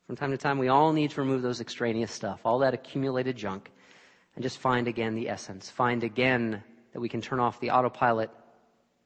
from 0.06 0.16
time 0.16 0.30
to 0.30 0.38
time 0.38 0.58
we 0.58 0.68
all 0.68 0.94
need 0.94 1.10
to 1.10 1.20
remove 1.20 1.42
those 1.42 1.60
extraneous 1.60 2.10
stuff, 2.10 2.40
all 2.46 2.60
that 2.60 2.72
accumulated 2.72 3.36
junk, 3.36 3.70
and 4.34 4.42
just 4.42 4.56
find 4.56 4.88
again 4.88 5.14
the 5.14 5.28
essence. 5.28 5.68
Find 5.68 6.02
again 6.02 6.64
that 6.94 7.00
we 7.00 7.10
can 7.10 7.20
turn 7.20 7.40
off 7.40 7.60
the 7.60 7.72
autopilot, 7.72 8.30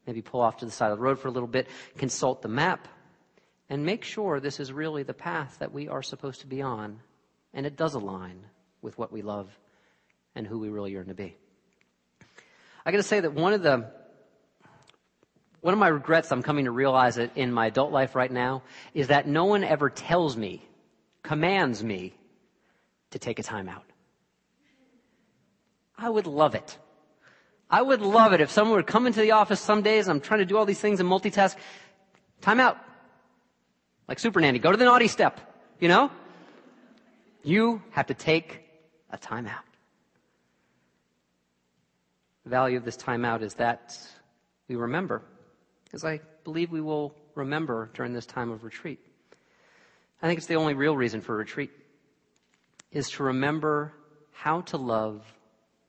maybe 0.06 0.22
pull 0.22 0.40
off 0.40 0.58
to 0.58 0.64
the 0.64 0.70
side 0.70 0.92
of 0.92 0.98
the 0.98 1.02
road 1.02 1.18
for 1.18 1.26
a 1.26 1.32
little 1.32 1.48
bit, 1.48 1.66
consult 1.98 2.40
the 2.40 2.48
map, 2.48 2.86
and 3.68 3.84
make 3.84 4.04
sure 4.04 4.38
this 4.38 4.60
is 4.60 4.72
really 4.72 5.02
the 5.02 5.12
path 5.12 5.56
that 5.58 5.72
we 5.72 5.88
are 5.88 6.04
supposed 6.04 6.42
to 6.42 6.46
be 6.46 6.62
on 6.62 7.00
and 7.54 7.64
it 7.64 7.76
does 7.76 7.94
align 7.94 8.44
with 8.82 8.98
what 8.98 9.12
we 9.12 9.22
love 9.22 9.48
and 10.34 10.46
who 10.46 10.58
we 10.58 10.68
really 10.68 10.92
yearn 10.92 11.06
to 11.06 11.14
be. 11.14 11.36
I 12.84 12.90
gotta 12.90 13.02
say 13.02 13.20
that 13.20 13.32
one 13.32 13.54
of 13.54 13.62
the, 13.62 13.90
one 15.60 15.72
of 15.72 15.80
my 15.80 15.88
regrets, 15.88 16.30
I'm 16.30 16.42
coming 16.42 16.66
to 16.66 16.70
realize 16.70 17.16
it 17.16 17.30
in 17.36 17.52
my 17.52 17.66
adult 17.66 17.92
life 17.92 18.14
right 18.14 18.30
now, 18.30 18.62
is 18.92 19.08
that 19.08 19.26
no 19.26 19.46
one 19.46 19.64
ever 19.64 19.88
tells 19.88 20.36
me, 20.36 20.62
commands 21.22 21.82
me 21.82 22.12
to 23.12 23.18
take 23.18 23.38
a 23.38 23.42
time 23.42 23.68
out. 23.68 23.84
I 25.96 26.10
would 26.10 26.26
love 26.26 26.54
it. 26.54 26.76
I 27.70 27.80
would 27.80 28.02
love 28.02 28.32
it 28.32 28.40
if 28.40 28.50
someone 28.50 28.76
would 28.76 28.86
come 28.86 29.06
into 29.06 29.20
the 29.20 29.30
office 29.30 29.60
some 29.60 29.82
days 29.82 30.08
I'm 30.08 30.20
trying 30.20 30.40
to 30.40 30.44
do 30.44 30.56
all 30.58 30.66
these 30.66 30.80
things 30.80 31.00
and 31.00 31.08
multitask. 31.08 31.56
Time 32.40 32.60
out. 32.60 32.76
Like 34.06 34.18
super 34.18 34.40
nanny. 34.40 34.58
Go 34.58 34.70
to 34.70 34.76
the 34.76 34.84
naughty 34.84 35.08
step. 35.08 35.40
You 35.80 35.88
know? 35.88 36.10
You 37.44 37.82
have 37.90 38.06
to 38.06 38.14
take 38.14 38.62
a 39.10 39.18
timeout. 39.18 39.68
The 42.44 42.50
value 42.50 42.78
of 42.78 42.86
this 42.86 42.96
timeout 42.96 43.42
is 43.42 43.54
that 43.54 43.98
we 44.66 44.76
remember, 44.76 45.20
as 45.92 46.04
I 46.04 46.20
believe 46.42 46.72
we 46.72 46.80
will 46.80 47.14
remember 47.34 47.90
during 47.92 48.14
this 48.14 48.24
time 48.24 48.50
of 48.50 48.64
retreat. 48.64 48.98
I 50.22 50.26
think 50.26 50.38
it's 50.38 50.46
the 50.46 50.56
only 50.56 50.72
real 50.72 50.96
reason 50.96 51.20
for 51.20 51.36
retreat 51.36 51.70
is 52.90 53.10
to 53.10 53.24
remember 53.24 53.92
how 54.32 54.62
to 54.62 54.78
love 54.78 55.22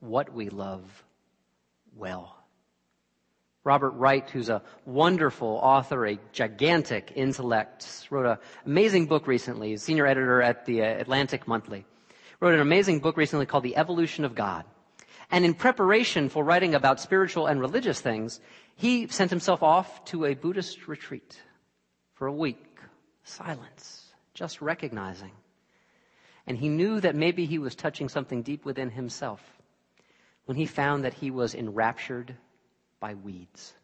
what 0.02 0.34
we 0.34 0.50
love 0.50 1.06
well. 1.96 2.36
Robert 3.66 3.92
Wright, 3.92 4.30
who's 4.30 4.50
a 4.50 4.62
wonderful 4.86 5.60
author, 5.62 6.06
a 6.06 6.20
gigantic 6.32 7.12
intellect, 7.16 8.08
wrote 8.12 8.28
an 8.28 8.38
amazing 8.64 9.08
book 9.08 9.26
recently. 9.26 9.70
He's 9.70 9.82
senior 9.82 10.06
editor 10.06 10.40
at 10.44 10.66
the 10.68 10.84
uh, 10.84 10.86
Atlantic 10.86 11.48
Monthly. 11.48 11.84
Wrote 12.40 12.54
an 12.54 12.60
amazing 12.60 13.00
book 13.00 13.18
recently 13.18 13.48
called 13.48 13.64
The 13.64 13.76
Evolution 13.76 14.24
of 14.24 14.36
God. 14.36 14.66
And 15.32 15.44
in 15.44 15.56
preparation 15.56 16.30
for 16.30 16.44
writing 16.44 16.76
about 16.76 17.00
spiritual 17.00 17.48
and 17.48 17.60
religious 17.60 18.00
things, 18.00 18.40
he 18.76 19.08
sent 19.08 19.32
himself 19.32 19.64
off 19.64 20.06
to 20.06 20.26
a 20.26 20.36
Buddhist 20.36 20.88
retreat 20.88 21.42
for 22.14 22.28
a 22.28 22.34
week. 22.34 22.78
Silence. 23.24 24.04
Just 24.36 24.62
recognizing. 24.62 25.32
And 26.46 26.56
he 26.56 26.70
knew 26.70 27.00
that 27.00 27.16
maybe 27.16 27.48
he 27.48 27.58
was 27.58 27.74
touching 27.74 28.10
something 28.10 28.44
deep 28.44 28.64
within 28.64 28.92
himself 28.92 29.42
when 30.46 30.56
he 30.56 30.68
found 30.68 31.04
that 31.04 31.16
he 31.16 31.32
was 31.32 31.56
enraptured 31.56 32.36
by 33.06 33.14
weeds. 33.14 33.76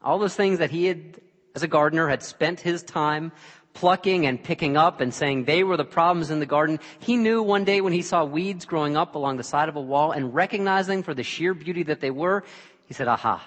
All 0.00 0.18
those 0.18 0.34
things 0.34 0.58
that 0.60 0.70
he 0.70 0.86
had, 0.86 1.20
as 1.54 1.62
a 1.62 1.68
gardener, 1.68 2.08
had 2.08 2.22
spent 2.22 2.60
his 2.60 2.82
time 2.82 3.30
plucking 3.74 4.24
and 4.24 4.42
picking 4.42 4.78
up 4.78 5.02
and 5.02 5.12
saying 5.12 5.44
they 5.44 5.62
were 5.62 5.76
the 5.76 5.84
problems 5.84 6.30
in 6.30 6.38
the 6.40 6.46
garden. 6.46 6.80
He 6.98 7.18
knew 7.18 7.42
one 7.42 7.64
day 7.64 7.82
when 7.82 7.92
he 7.92 8.00
saw 8.00 8.24
weeds 8.24 8.64
growing 8.64 8.96
up 8.96 9.16
along 9.16 9.36
the 9.36 9.42
side 9.42 9.68
of 9.68 9.76
a 9.76 9.82
wall 9.82 10.12
and 10.12 10.34
recognizing 10.34 11.02
for 11.02 11.12
the 11.12 11.22
sheer 11.22 11.52
beauty 11.52 11.82
that 11.82 12.00
they 12.00 12.10
were, 12.10 12.42
he 12.86 12.94
said, 12.94 13.06
aha, 13.06 13.46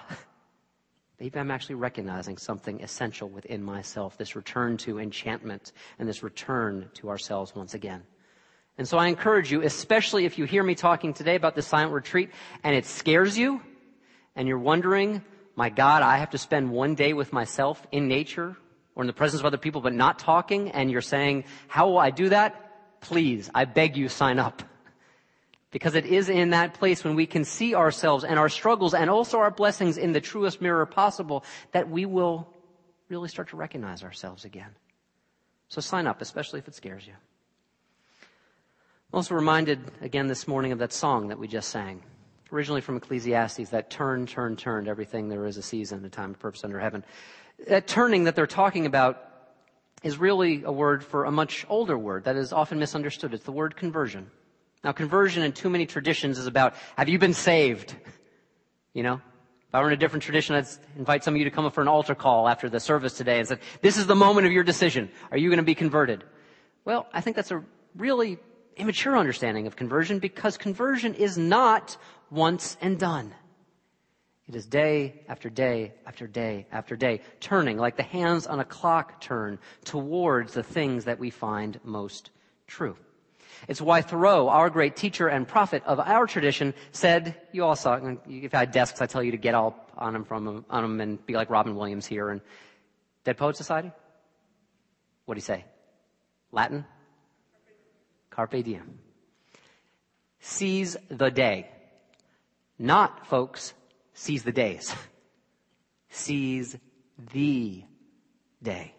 maybe 1.18 1.36
I'm 1.36 1.50
actually 1.50 1.74
recognizing 1.74 2.36
something 2.36 2.80
essential 2.80 3.28
within 3.28 3.60
myself, 3.60 4.16
this 4.16 4.36
return 4.36 4.76
to 4.86 5.00
enchantment 5.00 5.72
and 5.98 6.08
this 6.08 6.22
return 6.22 6.90
to 6.94 7.10
ourselves 7.10 7.56
once 7.56 7.74
again. 7.74 8.04
And 8.76 8.88
so 8.88 8.98
I 8.98 9.06
encourage 9.06 9.52
you, 9.52 9.62
especially 9.62 10.24
if 10.24 10.36
you 10.36 10.46
hear 10.46 10.62
me 10.62 10.74
talking 10.74 11.14
today 11.14 11.36
about 11.36 11.54
the 11.54 11.62
silent 11.62 11.92
retreat 11.92 12.30
and 12.64 12.74
it 12.74 12.86
scares 12.86 13.38
you 13.38 13.62
and 14.34 14.48
you're 14.48 14.58
wondering, 14.58 15.22
my 15.54 15.70
God, 15.70 16.02
I 16.02 16.18
have 16.18 16.30
to 16.30 16.38
spend 16.38 16.70
one 16.70 16.96
day 16.96 17.12
with 17.12 17.32
myself 17.32 17.86
in 17.92 18.08
nature 18.08 18.56
or 18.96 19.04
in 19.04 19.06
the 19.06 19.12
presence 19.12 19.40
of 19.40 19.46
other 19.46 19.58
people 19.58 19.80
but 19.80 19.92
not 19.92 20.18
talking 20.18 20.72
and 20.72 20.90
you're 20.90 21.00
saying, 21.00 21.44
how 21.68 21.88
will 21.88 21.98
I 21.98 22.10
do 22.10 22.30
that? 22.30 23.00
Please, 23.00 23.48
I 23.54 23.64
beg 23.64 23.96
you 23.96 24.08
sign 24.08 24.40
up. 24.40 24.62
Because 25.70 25.94
it 25.94 26.06
is 26.06 26.28
in 26.28 26.50
that 26.50 26.74
place 26.74 27.04
when 27.04 27.14
we 27.14 27.26
can 27.26 27.44
see 27.44 27.74
ourselves 27.74 28.24
and 28.24 28.38
our 28.38 28.48
struggles 28.48 28.94
and 28.94 29.10
also 29.10 29.38
our 29.38 29.50
blessings 29.50 29.98
in 29.98 30.12
the 30.12 30.20
truest 30.20 30.60
mirror 30.60 30.86
possible 30.86 31.44
that 31.72 31.88
we 31.88 32.06
will 32.06 32.48
really 33.08 33.28
start 33.28 33.48
to 33.50 33.56
recognize 33.56 34.02
ourselves 34.02 34.44
again. 34.44 34.70
So 35.68 35.80
sign 35.80 36.06
up, 36.06 36.20
especially 36.20 36.60
if 36.60 36.68
it 36.68 36.74
scares 36.74 37.06
you. 37.06 37.14
I'm 39.12 39.18
also 39.18 39.34
reminded 39.34 39.80
again 40.00 40.26
this 40.26 40.48
morning 40.48 40.72
of 40.72 40.78
that 40.80 40.92
song 40.92 41.28
that 41.28 41.38
we 41.38 41.46
just 41.46 41.68
sang, 41.68 42.02
originally 42.52 42.80
from 42.80 42.96
Ecclesiastes, 42.96 43.70
that 43.70 43.90
turn, 43.90 44.26
turn, 44.26 44.56
turn, 44.56 44.88
everything 44.88 45.28
there 45.28 45.46
is 45.46 45.56
a 45.56 45.62
season, 45.62 46.04
a 46.04 46.08
time 46.08 46.30
of 46.30 46.38
purpose 46.38 46.64
under 46.64 46.80
heaven. 46.80 47.04
That 47.68 47.86
turning 47.86 48.24
that 48.24 48.34
they're 48.34 48.46
talking 48.46 48.86
about 48.86 49.22
is 50.02 50.18
really 50.18 50.64
a 50.64 50.72
word 50.72 51.04
for 51.04 51.24
a 51.24 51.30
much 51.30 51.64
older 51.68 51.96
word 51.96 52.24
that 52.24 52.36
is 52.36 52.52
often 52.52 52.78
misunderstood. 52.78 53.32
It's 53.34 53.44
the 53.44 53.52
word 53.52 53.76
conversion. 53.76 54.30
Now, 54.82 54.92
conversion 54.92 55.42
in 55.42 55.52
too 55.52 55.70
many 55.70 55.86
traditions 55.86 56.38
is 56.38 56.46
about, 56.46 56.74
have 56.96 57.08
you 57.08 57.18
been 57.18 57.34
saved? 57.34 57.94
You 58.92 59.02
know? 59.02 59.14
If 59.68 59.74
I 59.74 59.80
were 59.80 59.88
in 59.88 59.94
a 59.94 59.96
different 59.96 60.22
tradition, 60.22 60.56
I'd 60.56 60.66
invite 60.96 61.24
some 61.24 61.34
of 61.34 61.38
you 61.38 61.44
to 61.44 61.50
come 61.50 61.64
up 61.64 61.74
for 61.74 61.82
an 61.82 61.88
altar 61.88 62.14
call 62.14 62.48
after 62.48 62.68
the 62.68 62.80
service 62.80 63.14
today 63.16 63.38
and 63.38 63.48
say, 63.48 63.58
this 63.80 63.96
is 63.96 64.06
the 64.06 64.14
moment 64.14 64.46
of 64.46 64.52
your 64.52 64.62
decision. 64.62 65.10
Are 65.30 65.38
you 65.38 65.48
going 65.48 65.58
to 65.58 65.64
be 65.64 65.74
converted? 65.74 66.22
Well, 66.84 67.06
I 67.12 67.20
think 67.20 67.34
that's 67.36 67.50
a 67.50 67.64
really 67.96 68.38
immature 68.76 69.16
understanding 69.16 69.66
of 69.66 69.76
conversion 69.76 70.18
because 70.18 70.56
conversion 70.56 71.14
is 71.14 71.38
not 71.38 71.96
once 72.30 72.76
and 72.80 72.98
done. 72.98 73.34
It 74.48 74.54
is 74.54 74.66
day 74.66 75.14
after 75.28 75.48
day 75.48 75.94
after 76.06 76.26
day 76.26 76.66
after 76.70 76.96
day, 76.96 77.22
turning 77.40 77.78
like 77.78 77.96
the 77.96 78.02
hands 78.02 78.46
on 78.46 78.60
a 78.60 78.64
clock 78.64 79.20
turn 79.20 79.58
towards 79.84 80.52
the 80.52 80.62
things 80.62 81.06
that 81.06 81.18
we 81.18 81.30
find 81.30 81.80
most 81.82 82.30
true. 82.66 82.96
It's 83.68 83.80
why 83.80 84.02
Thoreau, 84.02 84.48
our 84.48 84.68
great 84.68 84.96
teacher 84.96 85.28
and 85.28 85.48
prophet 85.48 85.82
of 85.86 85.98
our 85.98 86.26
tradition, 86.26 86.74
said, 86.92 87.40
you 87.52 87.64
all 87.64 87.76
saw 87.76 87.98
if 88.28 88.54
I 88.54 88.58
had 88.58 88.72
desks, 88.72 89.00
I 89.00 89.06
tell 89.06 89.22
you 89.22 89.30
to 89.30 89.38
get 89.38 89.54
all 89.54 89.76
on 89.96 90.12
them 90.12 90.24
from 90.24 90.64
on 90.68 90.82
them 90.82 91.00
and 91.00 91.24
be 91.24 91.34
like 91.34 91.48
Robin 91.48 91.74
Williams 91.74 92.04
here 92.04 92.28
and 92.28 92.42
Dead 93.24 93.38
Poet 93.38 93.56
Society? 93.56 93.92
What 95.24 95.34
do 95.34 95.38
you 95.38 95.42
say? 95.42 95.64
Latin? 96.52 96.84
Carpe 98.34 98.64
diem. 98.64 98.98
Seize 100.40 100.96
the 101.08 101.30
day. 101.30 101.70
Not, 102.78 103.26
folks, 103.26 103.72
seize 104.12 104.42
the 104.42 104.52
days. 104.52 104.94
Seize 106.10 106.76
the 107.32 107.84
day. 108.62 108.94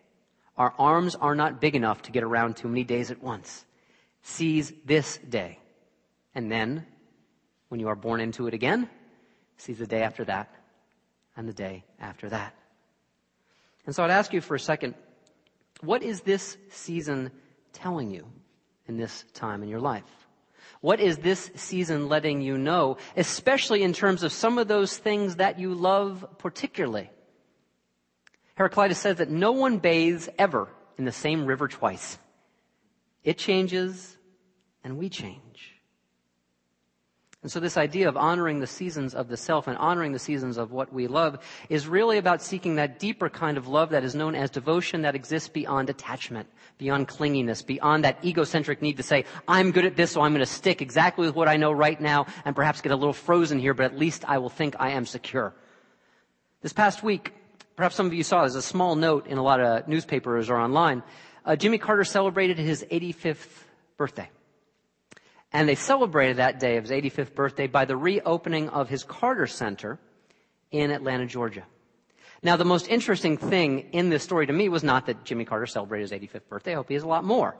Our 0.57 0.73
arms 0.77 1.15
are 1.15 1.35
not 1.35 1.61
big 1.61 1.75
enough 1.75 2.01
to 2.03 2.11
get 2.11 2.23
around 2.23 2.57
too 2.57 2.67
many 2.67 2.83
days 2.83 3.09
at 3.09 3.23
once. 3.23 3.65
Seize 4.21 4.73
this 4.85 5.17
day. 5.17 5.59
And 6.33 6.51
then, 6.51 6.85
when 7.69 7.79
you 7.79 7.87
are 7.87 7.95
born 7.95 8.19
into 8.19 8.47
it 8.47 8.53
again, 8.53 8.89
seize 9.57 9.77
the 9.77 9.87
day 9.87 10.01
after 10.01 10.25
that 10.25 10.53
and 11.37 11.47
the 11.47 11.53
day 11.53 11.85
after 11.99 12.29
that. 12.29 12.53
And 13.85 13.95
so 13.95 14.03
I'd 14.03 14.11
ask 14.11 14.33
you 14.33 14.41
for 14.41 14.55
a 14.55 14.59
second, 14.59 14.95
what 15.81 16.03
is 16.03 16.21
this 16.21 16.57
season 16.69 17.31
telling 17.71 18.11
you? 18.11 18.25
In 18.87 18.97
this 18.97 19.25
time 19.33 19.63
in 19.63 19.69
your 19.69 19.79
life? 19.79 20.03
What 20.81 20.99
is 20.99 21.17
this 21.17 21.49
season 21.55 22.09
letting 22.09 22.41
you 22.41 22.57
know, 22.57 22.97
especially 23.17 23.81
in 23.81 23.93
terms 23.93 24.23
of 24.23 24.31
some 24.31 24.57
of 24.57 24.67
those 24.67 24.97
things 24.97 25.37
that 25.37 25.59
you 25.59 25.73
love 25.73 26.25
particularly? 26.37 27.09
Heraclitus 28.55 28.99
says 28.99 29.17
that 29.17 29.29
no 29.29 29.51
one 29.51 29.79
bathes 29.79 30.29
ever 30.37 30.69
in 30.97 31.05
the 31.05 31.11
same 31.11 31.45
river 31.45 31.67
twice. 31.67 32.17
It 33.23 33.37
changes 33.37 34.17
and 34.83 34.97
we 34.97 35.09
change. 35.09 35.74
And 37.45 37.51
so 37.51 37.59
this 37.59 37.77
idea 37.77 38.09
of 38.09 38.17
honoring 38.17 38.59
the 38.59 38.65
seasons 38.65 39.13
of 39.13 39.27
the 39.27 39.37
self 39.37 39.67
and 39.67 39.77
honoring 39.77 40.13
the 40.13 40.17
seasons 40.17 40.57
of 40.57 40.71
what 40.71 40.91
we 40.91 41.05
love 41.05 41.37
is 41.69 41.87
really 41.87 42.17
about 42.17 42.41
seeking 42.41 42.77
that 42.77 42.97
deeper 42.97 43.29
kind 43.29 43.55
of 43.55 43.67
love 43.67 43.91
that 43.91 44.03
is 44.03 44.15
known 44.15 44.33
as 44.33 44.49
devotion 44.49 45.03
that 45.03 45.13
exists 45.13 45.47
beyond 45.47 45.91
attachment, 45.91 46.49
beyond 46.79 47.07
clinginess, 47.07 47.63
beyond 47.63 48.03
that 48.03 48.17
egocentric 48.25 48.81
need 48.81 48.97
to 48.97 49.03
say, 49.03 49.25
I'm 49.47 49.69
good 49.69 49.85
at 49.85 49.95
this, 49.95 50.09
so 50.09 50.21
I'm 50.21 50.31
going 50.31 50.39
to 50.39 50.51
stick 50.51 50.81
exactly 50.81 51.27
with 51.27 51.35
what 51.35 51.47
I 51.47 51.57
know 51.57 51.71
right 51.71 52.01
now 52.01 52.25
and 52.45 52.55
perhaps 52.55 52.81
get 52.81 52.91
a 52.91 52.95
little 52.95 53.13
frozen 53.13 53.59
here, 53.59 53.75
but 53.75 53.85
at 53.85 53.95
least 53.95 54.25
I 54.27 54.39
will 54.39 54.49
think 54.49 54.75
I 54.79 54.93
am 54.93 55.05
secure. 55.05 55.53
This 56.63 56.73
past 56.73 57.03
week, 57.03 57.31
perhaps 57.75 57.93
some 57.93 58.07
of 58.07 58.13
you 58.15 58.23
saw, 58.23 58.39
there's 58.39 58.55
a 58.55 58.61
small 58.63 58.95
note 58.95 59.27
in 59.27 59.37
a 59.37 59.43
lot 59.43 59.59
of 59.59 59.87
newspapers 59.87 60.49
or 60.49 60.57
online. 60.57 61.03
Uh, 61.45 61.55
Jimmy 61.55 61.77
Carter 61.77 62.05
celebrated 62.05 62.57
his 62.57 62.83
85th 62.89 63.65
birthday. 63.97 64.31
And 65.55 65.69
they 65.69 65.75
celebrated 65.75 66.35
that 66.35 66.59
day 66.59 66.75
of 66.75 66.83
his 66.83 66.91
85th 66.91 67.33
birthday 67.33 67.67
by 67.67 67.85
the 67.85 67.95
reopening 67.95 68.67
of 68.67 68.89
his 68.89 69.05
Carter 69.05 69.47
Center 69.47 69.97
in 70.69 70.91
Atlanta, 70.91 71.25
Georgia. 71.25 71.63
Now, 72.43 72.57
the 72.57 72.65
most 72.65 72.89
interesting 72.89 73.37
thing 73.37 73.87
in 73.93 74.09
this 74.09 74.21
story 74.21 74.47
to 74.47 74.51
me 74.51 74.67
was 74.67 74.83
not 74.83 75.05
that 75.05 75.23
Jimmy 75.23 75.45
Carter 75.45 75.65
celebrated 75.65 76.11
his 76.11 76.29
85th 76.29 76.49
birthday. 76.49 76.73
I 76.73 76.75
hope 76.75 76.89
he 76.89 76.95
has 76.95 77.03
a 77.03 77.07
lot 77.07 77.23
more. 77.23 77.55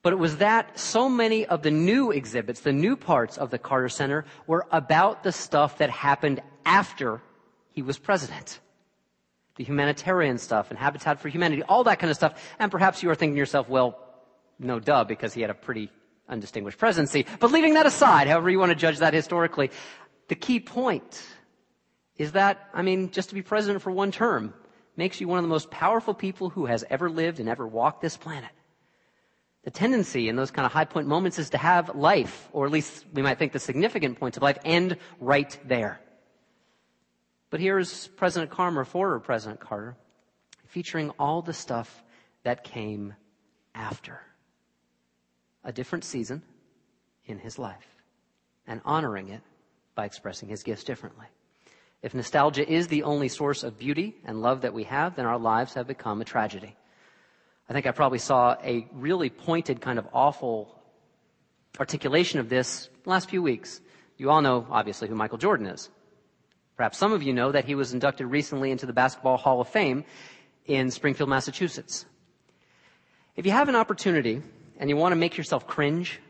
But 0.00 0.14
it 0.14 0.16
was 0.16 0.38
that 0.38 0.78
so 0.78 1.10
many 1.10 1.44
of 1.44 1.60
the 1.60 1.70
new 1.70 2.12
exhibits, 2.12 2.60
the 2.60 2.72
new 2.72 2.96
parts 2.96 3.36
of 3.36 3.50
the 3.50 3.58
Carter 3.58 3.90
Center, 3.90 4.24
were 4.46 4.64
about 4.72 5.22
the 5.22 5.32
stuff 5.32 5.76
that 5.76 5.90
happened 5.90 6.40
after 6.64 7.20
he 7.72 7.82
was 7.82 7.98
president. 7.98 8.58
The 9.56 9.64
humanitarian 9.64 10.38
stuff 10.38 10.70
and 10.70 10.78
Habitat 10.78 11.20
for 11.20 11.28
Humanity, 11.28 11.62
all 11.62 11.84
that 11.84 11.98
kind 11.98 12.10
of 12.10 12.16
stuff. 12.16 12.42
And 12.58 12.72
perhaps 12.72 13.02
you 13.02 13.10
are 13.10 13.14
thinking 13.14 13.34
to 13.34 13.38
yourself, 13.38 13.68
well, 13.68 13.98
no 14.58 14.80
duh, 14.80 15.04
because 15.04 15.34
he 15.34 15.42
had 15.42 15.50
a 15.50 15.54
pretty 15.54 15.90
undistinguished 16.28 16.78
presidency. 16.78 17.26
But 17.40 17.52
leaving 17.52 17.74
that 17.74 17.86
aside, 17.86 18.28
however 18.28 18.50
you 18.50 18.58
want 18.58 18.70
to 18.70 18.76
judge 18.76 18.98
that 18.98 19.14
historically, 19.14 19.70
the 20.28 20.34
key 20.34 20.60
point 20.60 21.22
is 22.16 22.32
that, 22.32 22.68
I 22.74 22.82
mean, 22.82 23.10
just 23.10 23.28
to 23.28 23.34
be 23.34 23.42
president 23.42 23.82
for 23.82 23.90
one 23.90 24.10
term 24.10 24.54
makes 24.96 25.20
you 25.20 25.28
one 25.28 25.38
of 25.38 25.44
the 25.44 25.48
most 25.48 25.70
powerful 25.70 26.14
people 26.14 26.50
who 26.50 26.66
has 26.66 26.84
ever 26.88 27.10
lived 27.10 27.38
and 27.38 27.48
ever 27.48 27.66
walked 27.66 28.00
this 28.00 28.16
planet. 28.16 28.50
The 29.64 29.70
tendency 29.70 30.28
in 30.28 30.36
those 30.36 30.50
kind 30.50 30.64
of 30.64 30.72
high 30.72 30.84
point 30.84 31.06
moments 31.06 31.38
is 31.38 31.50
to 31.50 31.58
have 31.58 31.94
life, 31.94 32.48
or 32.52 32.66
at 32.66 32.72
least 32.72 33.04
we 33.12 33.22
might 33.22 33.38
think 33.38 33.52
the 33.52 33.58
significant 33.58 34.18
points 34.18 34.36
of 34.36 34.42
life, 34.42 34.58
end 34.64 34.96
right 35.20 35.58
there. 35.66 36.00
But 37.50 37.60
here's 37.60 38.08
President 38.08 38.50
Carter, 38.50 38.84
former 38.84 39.18
President 39.18 39.60
Carter, 39.60 39.96
featuring 40.66 41.10
all 41.18 41.42
the 41.42 41.52
stuff 41.52 42.02
that 42.44 42.64
came 42.64 43.14
after 43.74 44.20
a 45.66 45.72
different 45.72 46.04
season 46.04 46.42
in 47.26 47.38
his 47.38 47.58
life 47.58 47.86
and 48.66 48.80
honoring 48.84 49.28
it 49.28 49.42
by 49.94 50.06
expressing 50.06 50.48
his 50.48 50.62
gifts 50.62 50.84
differently. 50.84 51.26
If 52.02 52.14
nostalgia 52.14 52.66
is 52.66 52.86
the 52.86 53.02
only 53.02 53.28
source 53.28 53.64
of 53.64 53.78
beauty 53.78 54.14
and 54.24 54.40
love 54.40 54.62
that 54.62 54.72
we 54.72 54.84
have, 54.84 55.16
then 55.16 55.26
our 55.26 55.38
lives 55.38 55.74
have 55.74 55.86
become 55.86 56.20
a 56.20 56.24
tragedy. 56.24 56.76
I 57.68 57.72
think 57.72 57.86
I 57.86 57.90
probably 57.90 58.18
saw 58.18 58.56
a 58.62 58.86
really 58.92 59.28
pointed, 59.28 59.80
kind 59.80 59.98
of 59.98 60.06
awful 60.12 60.72
articulation 61.80 62.38
of 62.38 62.48
this 62.48 62.88
last 63.04 63.28
few 63.28 63.42
weeks. 63.42 63.80
You 64.18 64.30
all 64.30 64.40
know, 64.40 64.66
obviously, 64.70 65.08
who 65.08 65.16
Michael 65.16 65.38
Jordan 65.38 65.66
is. 65.66 65.90
Perhaps 66.76 66.96
some 66.96 67.12
of 67.12 67.22
you 67.22 67.32
know 67.32 67.50
that 67.50 67.64
he 67.64 67.74
was 67.74 67.92
inducted 67.92 68.26
recently 68.28 68.70
into 68.70 68.86
the 68.86 68.92
Basketball 68.92 69.36
Hall 69.36 69.60
of 69.60 69.68
Fame 69.68 70.04
in 70.66 70.90
Springfield, 70.90 71.28
Massachusetts. 71.28 72.04
If 73.34 73.46
you 73.46 73.52
have 73.52 73.68
an 73.68 73.76
opportunity 73.76 74.42
and 74.78 74.90
you 74.90 74.96
want 74.96 75.12
to 75.12 75.16
make 75.16 75.36
yourself 75.36 75.66
cringe, 75.66 76.20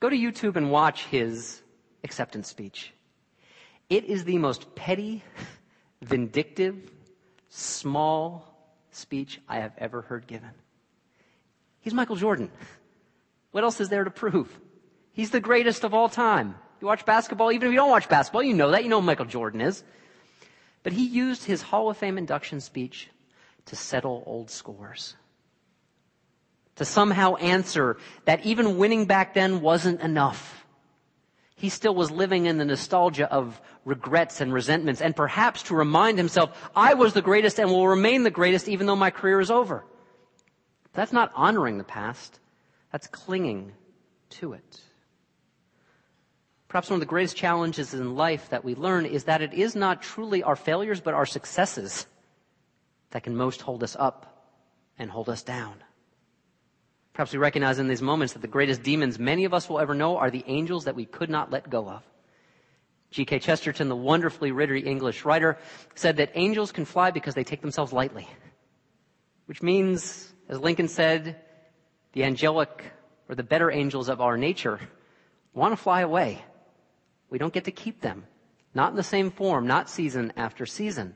go 0.00 0.08
to 0.08 0.16
YouTube 0.16 0.56
and 0.56 0.70
watch 0.70 1.04
his 1.06 1.60
acceptance 2.04 2.48
speech. 2.48 2.92
It 3.88 4.04
is 4.04 4.24
the 4.24 4.38
most 4.38 4.74
petty, 4.74 5.22
vindictive, 6.02 6.90
small 7.48 8.46
speech 8.90 9.40
I 9.48 9.56
have 9.56 9.72
ever 9.78 10.02
heard 10.02 10.26
given. 10.26 10.50
He's 11.80 11.94
Michael 11.94 12.16
Jordan. 12.16 12.50
What 13.50 13.64
else 13.64 13.80
is 13.80 13.88
there 13.88 14.04
to 14.04 14.10
prove? 14.10 14.60
He's 15.12 15.30
the 15.30 15.40
greatest 15.40 15.84
of 15.84 15.92
all 15.92 16.08
time. 16.08 16.54
You 16.80 16.86
watch 16.86 17.04
basketball, 17.04 17.52
even 17.52 17.68
if 17.68 17.72
you 17.72 17.78
don't 17.78 17.90
watch 17.90 18.08
basketball, 18.08 18.42
you 18.42 18.54
know 18.54 18.70
that. 18.70 18.84
You 18.84 18.88
know 18.88 19.00
Michael 19.00 19.26
Jordan 19.26 19.60
is. 19.60 19.82
But 20.82 20.92
he 20.92 21.04
used 21.04 21.44
his 21.44 21.60
Hall 21.60 21.90
of 21.90 21.96
Fame 21.96 22.16
induction 22.16 22.60
speech 22.60 23.10
to 23.66 23.76
settle 23.76 24.22
old 24.26 24.50
scores 24.50 25.14
to 26.80 26.86
somehow 26.86 27.34
answer 27.36 27.98
that 28.24 28.46
even 28.46 28.78
winning 28.78 29.04
back 29.04 29.34
then 29.34 29.60
wasn't 29.60 30.00
enough. 30.00 30.64
He 31.54 31.68
still 31.68 31.94
was 31.94 32.10
living 32.10 32.46
in 32.46 32.56
the 32.56 32.64
nostalgia 32.64 33.30
of 33.30 33.60
regrets 33.84 34.40
and 34.40 34.50
resentments 34.50 35.02
and 35.02 35.14
perhaps 35.14 35.64
to 35.64 35.74
remind 35.74 36.16
himself, 36.16 36.70
I 36.74 36.94
was 36.94 37.12
the 37.12 37.20
greatest 37.20 37.60
and 37.60 37.68
will 37.68 37.86
remain 37.86 38.22
the 38.22 38.30
greatest 38.30 38.66
even 38.66 38.86
though 38.86 38.96
my 38.96 39.10
career 39.10 39.40
is 39.40 39.50
over. 39.50 39.84
That's 40.94 41.12
not 41.12 41.30
honoring 41.34 41.76
the 41.76 41.84
past. 41.84 42.40
That's 42.92 43.08
clinging 43.08 43.72
to 44.30 44.54
it. 44.54 44.80
Perhaps 46.68 46.88
one 46.88 46.96
of 46.96 47.00
the 47.00 47.04
greatest 47.04 47.36
challenges 47.36 47.92
in 47.92 48.16
life 48.16 48.48
that 48.48 48.64
we 48.64 48.74
learn 48.74 49.04
is 49.04 49.24
that 49.24 49.42
it 49.42 49.52
is 49.52 49.76
not 49.76 50.00
truly 50.00 50.42
our 50.42 50.56
failures, 50.56 51.02
but 51.02 51.12
our 51.12 51.26
successes 51.26 52.06
that 53.10 53.22
can 53.22 53.36
most 53.36 53.60
hold 53.60 53.82
us 53.82 53.96
up 53.98 54.48
and 54.98 55.10
hold 55.10 55.28
us 55.28 55.42
down. 55.42 55.74
Perhaps 57.20 57.34
we 57.34 57.38
recognize 57.38 57.78
in 57.78 57.86
these 57.86 58.00
moments 58.00 58.32
that 58.32 58.40
the 58.40 58.48
greatest 58.48 58.82
demons 58.82 59.18
many 59.18 59.44
of 59.44 59.52
us 59.52 59.68
will 59.68 59.78
ever 59.78 59.94
know 59.94 60.16
are 60.16 60.30
the 60.30 60.42
angels 60.46 60.86
that 60.86 60.96
we 60.96 61.04
could 61.04 61.28
not 61.28 61.50
let 61.50 61.68
go 61.68 61.86
of. 61.86 62.02
G.K. 63.10 63.40
Chesterton, 63.40 63.90
the 63.90 63.94
wonderfully 63.94 64.52
witty 64.52 64.78
English 64.78 65.26
writer, 65.26 65.58
said 65.94 66.16
that 66.16 66.30
angels 66.34 66.72
can 66.72 66.86
fly 66.86 67.10
because 67.10 67.34
they 67.34 67.44
take 67.44 67.60
themselves 67.60 67.92
lightly. 67.92 68.26
Which 69.44 69.60
means, 69.60 70.32
as 70.48 70.60
Lincoln 70.60 70.88
said, 70.88 71.36
the 72.14 72.24
angelic 72.24 72.90
or 73.28 73.34
the 73.34 73.42
better 73.42 73.70
angels 73.70 74.08
of 74.08 74.22
our 74.22 74.38
nature 74.38 74.80
want 75.52 75.72
to 75.72 75.76
fly 75.76 76.00
away. 76.00 76.42
We 77.28 77.36
don't 77.36 77.52
get 77.52 77.64
to 77.64 77.70
keep 77.70 78.00
them. 78.00 78.24
Not 78.72 78.92
in 78.92 78.96
the 78.96 79.02
same 79.02 79.30
form, 79.30 79.66
not 79.66 79.90
season 79.90 80.32
after 80.38 80.64
season. 80.64 81.14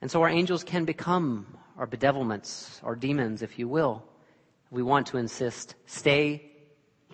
And 0.00 0.10
so 0.10 0.20
our 0.20 0.28
angels 0.28 0.64
can 0.64 0.84
become 0.84 1.46
our 1.78 1.86
bedevilments, 1.86 2.82
our 2.82 2.96
demons, 2.96 3.42
if 3.42 3.56
you 3.56 3.68
will 3.68 4.02
we 4.72 4.82
want 4.82 5.08
to 5.08 5.18
insist 5.18 5.74
stay 5.84 6.50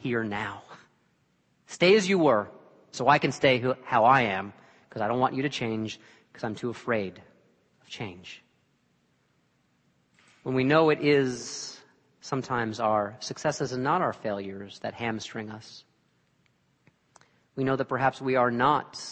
here 0.01 0.23
now. 0.23 0.63
Stay 1.67 1.97
as 1.97 2.09
you 2.09 2.19
were 2.19 2.49
so 2.93 3.09
I 3.09 3.19
can 3.19 3.33
stay 3.33 3.63
how 3.85 4.05
I 4.05 4.23
am 4.23 4.53
because 4.89 5.03
I 5.03 5.09
don't 5.09 5.19
want 5.19 5.35
you 5.35 5.43
to 5.43 5.49
change 5.49 6.01
because 6.33 6.45
I'm 6.45 6.55
too 6.55 6.71
afraid 6.71 7.21
of 7.83 7.89
change. 7.89 8.43
When 10.45 10.55
we 10.55 10.63
know 10.63 10.91
it 10.91 11.01
is 11.03 11.79
sometimes 12.21 12.79
our 12.79 13.17
successes 13.19 13.73
and 13.73 13.83
not 13.83 14.03
our 14.03 14.13
failures 14.13 14.79
that 14.83 14.95
hamstring 14.95 15.51
us, 15.51 15.85
we 17.57 17.65
know 17.65 17.75
that 17.75 17.87
perhaps 17.87 18.21
we 18.21 18.37
are 18.37 18.53
not 18.53 19.05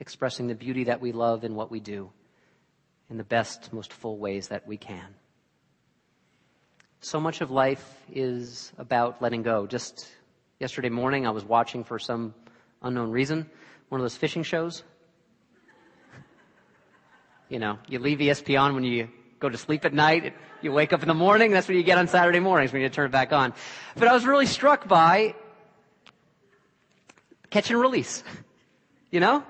expressing 0.00 0.46
the 0.46 0.54
beauty 0.54 0.84
that 0.84 1.02
we 1.02 1.12
love 1.12 1.44
in 1.44 1.54
what 1.54 1.70
we 1.70 1.78
do 1.78 2.10
in 3.10 3.18
the 3.18 3.24
best, 3.24 3.70
most 3.70 3.92
full 3.92 4.16
ways 4.16 4.48
that 4.48 4.66
we 4.66 4.78
can. 4.78 5.14
So 7.04 7.20
much 7.20 7.42
of 7.42 7.50
life 7.50 8.02
is 8.10 8.72
about 8.78 9.20
letting 9.20 9.42
go. 9.42 9.66
Just 9.66 10.08
yesterday 10.58 10.88
morning, 10.88 11.26
I 11.26 11.30
was 11.32 11.44
watching 11.44 11.84
for 11.84 11.98
some 11.98 12.32
unknown 12.80 13.10
reason 13.10 13.44
one 13.90 14.00
of 14.00 14.02
those 14.02 14.16
fishing 14.16 14.42
shows. 14.42 14.82
You 17.50 17.58
know, 17.58 17.78
you 17.88 17.98
leave 17.98 18.20
ESPN 18.20 18.58
on 18.58 18.74
when 18.74 18.84
you 18.84 19.10
go 19.38 19.50
to 19.50 19.58
sleep 19.58 19.84
at 19.84 19.92
night. 19.92 20.32
You 20.62 20.72
wake 20.72 20.94
up 20.94 21.02
in 21.02 21.08
the 21.08 21.12
morning. 21.12 21.50
That's 21.50 21.68
what 21.68 21.76
you 21.76 21.82
get 21.82 21.98
on 21.98 22.08
Saturday 22.08 22.40
mornings 22.40 22.72
when 22.72 22.80
you 22.80 22.88
turn 22.88 23.04
it 23.04 23.12
back 23.12 23.34
on. 23.34 23.52
But 23.96 24.08
I 24.08 24.14
was 24.14 24.24
really 24.24 24.46
struck 24.46 24.88
by 24.88 25.34
catch 27.50 27.70
and 27.70 27.78
release. 27.78 28.24
You 29.10 29.20
know, 29.20 29.44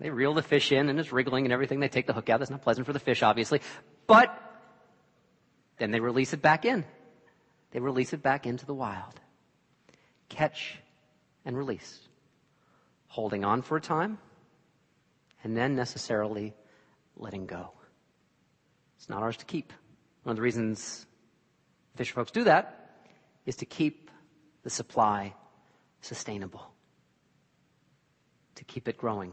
they 0.00 0.08
reel 0.08 0.32
the 0.32 0.42
fish 0.42 0.72
in 0.72 0.88
and 0.88 0.98
it's 0.98 1.12
wriggling 1.12 1.44
and 1.44 1.52
everything. 1.52 1.78
They 1.78 1.88
take 1.88 2.06
the 2.06 2.14
hook 2.14 2.30
out. 2.30 2.38
That's 2.38 2.50
not 2.50 2.62
pleasant 2.62 2.86
for 2.86 2.94
the 2.94 3.00
fish, 3.00 3.22
obviously. 3.22 3.60
But 4.06 4.45
then 5.78 5.90
they 5.90 6.00
release 6.00 6.32
it 6.32 6.42
back 6.42 6.64
in. 6.64 6.84
They 7.72 7.80
release 7.80 8.12
it 8.12 8.22
back 8.22 8.46
into 8.46 8.66
the 8.66 8.74
wild. 8.74 9.20
Catch 10.28 10.78
and 11.44 11.56
release. 11.56 12.00
Holding 13.08 13.44
on 13.44 13.62
for 13.62 13.76
a 13.76 13.80
time 13.80 14.18
and 15.44 15.56
then 15.56 15.76
necessarily 15.76 16.54
letting 17.16 17.46
go. 17.46 17.70
It's 18.96 19.08
not 19.08 19.22
ours 19.22 19.36
to 19.36 19.44
keep. 19.44 19.72
One 20.24 20.32
of 20.32 20.36
the 20.36 20.42
reasons 20.42 21.06
Fisher 21.94 22.14
folks 22.14 22.30
do 22.30 22.44
that 22.44 22.90
is 23.46 23.56
to 23.56 23.64
keep 23.64 24.10
the 24.64 24.70
supply 24.70 25.34
sustainable, 26.00 26.66
to 28.56 28.64
keep 28.64 28.88
it 28.88 28.98
growing, 28.98 29.32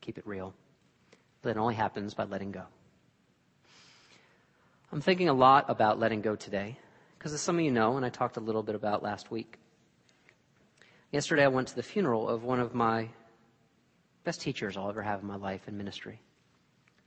keep 0.00 0.18
it 0.18 0.26
real. 0.26 0.54
But 1.40 1.50
it 1.50 1.56
only 1.56 1.74
happens 1.74 2.14
by 2.14 2.24
letting 2.24 2.52
go. 2.52 2.64
I'm 4.92 5.00
thinking 5.00 5.30
a 5.30 5.32
lot 5.34 5.70
about 5.70 5.98
letting 5.98 6.20
go 6.20 6.36
today, 6.36 6.76
because 7.18 7.32
as 7.32 7.40
some 7.40 7.58
of 7.58 7.64
you 7.64 7.70
know, 7.70 7.96
and 7.96 8.04
I 8.04 8.10
talked 8.10 8.36
a 8.36 8.40
little 8.40 8.62
bit 8.62 8.74
about 8.74 9.02
last 9.02 9.30
week, 9.30 9.56
yesterday 11.10 11.44
I 11.44 11.48
went 11.48 11.68
to 11.68 11.76
the 11.76 11.82
funeral 11.82 12.28
of 12.28 12.44
one 12.44 12.60
of 12.60 12.74
my 12.74 13.08
best 14.24 14.42
teachers 14.42 14.76
I'll 14.76 14.90
ever 14.90 15.00
have 15.00 15.22
in 15.22 15.26
my 15.26 15.36
life 15.36 15.66
in 15.66 15.78
ministry, 15.78 16.20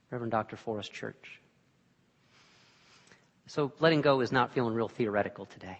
Reverend 0.10 0.32
Dr. 0.32 0.58
Forrest 0.58 0.94
Church. 0.94 1.40
So 3.46 3.72
letting 3.80 4.02
go 4.02 4.22
is 4.22 4.32
not 4.32 4.52
feeling 4.52 4.74
real 4.74 4.88
theoretical 4.88 5.46
today. 5.46 5.78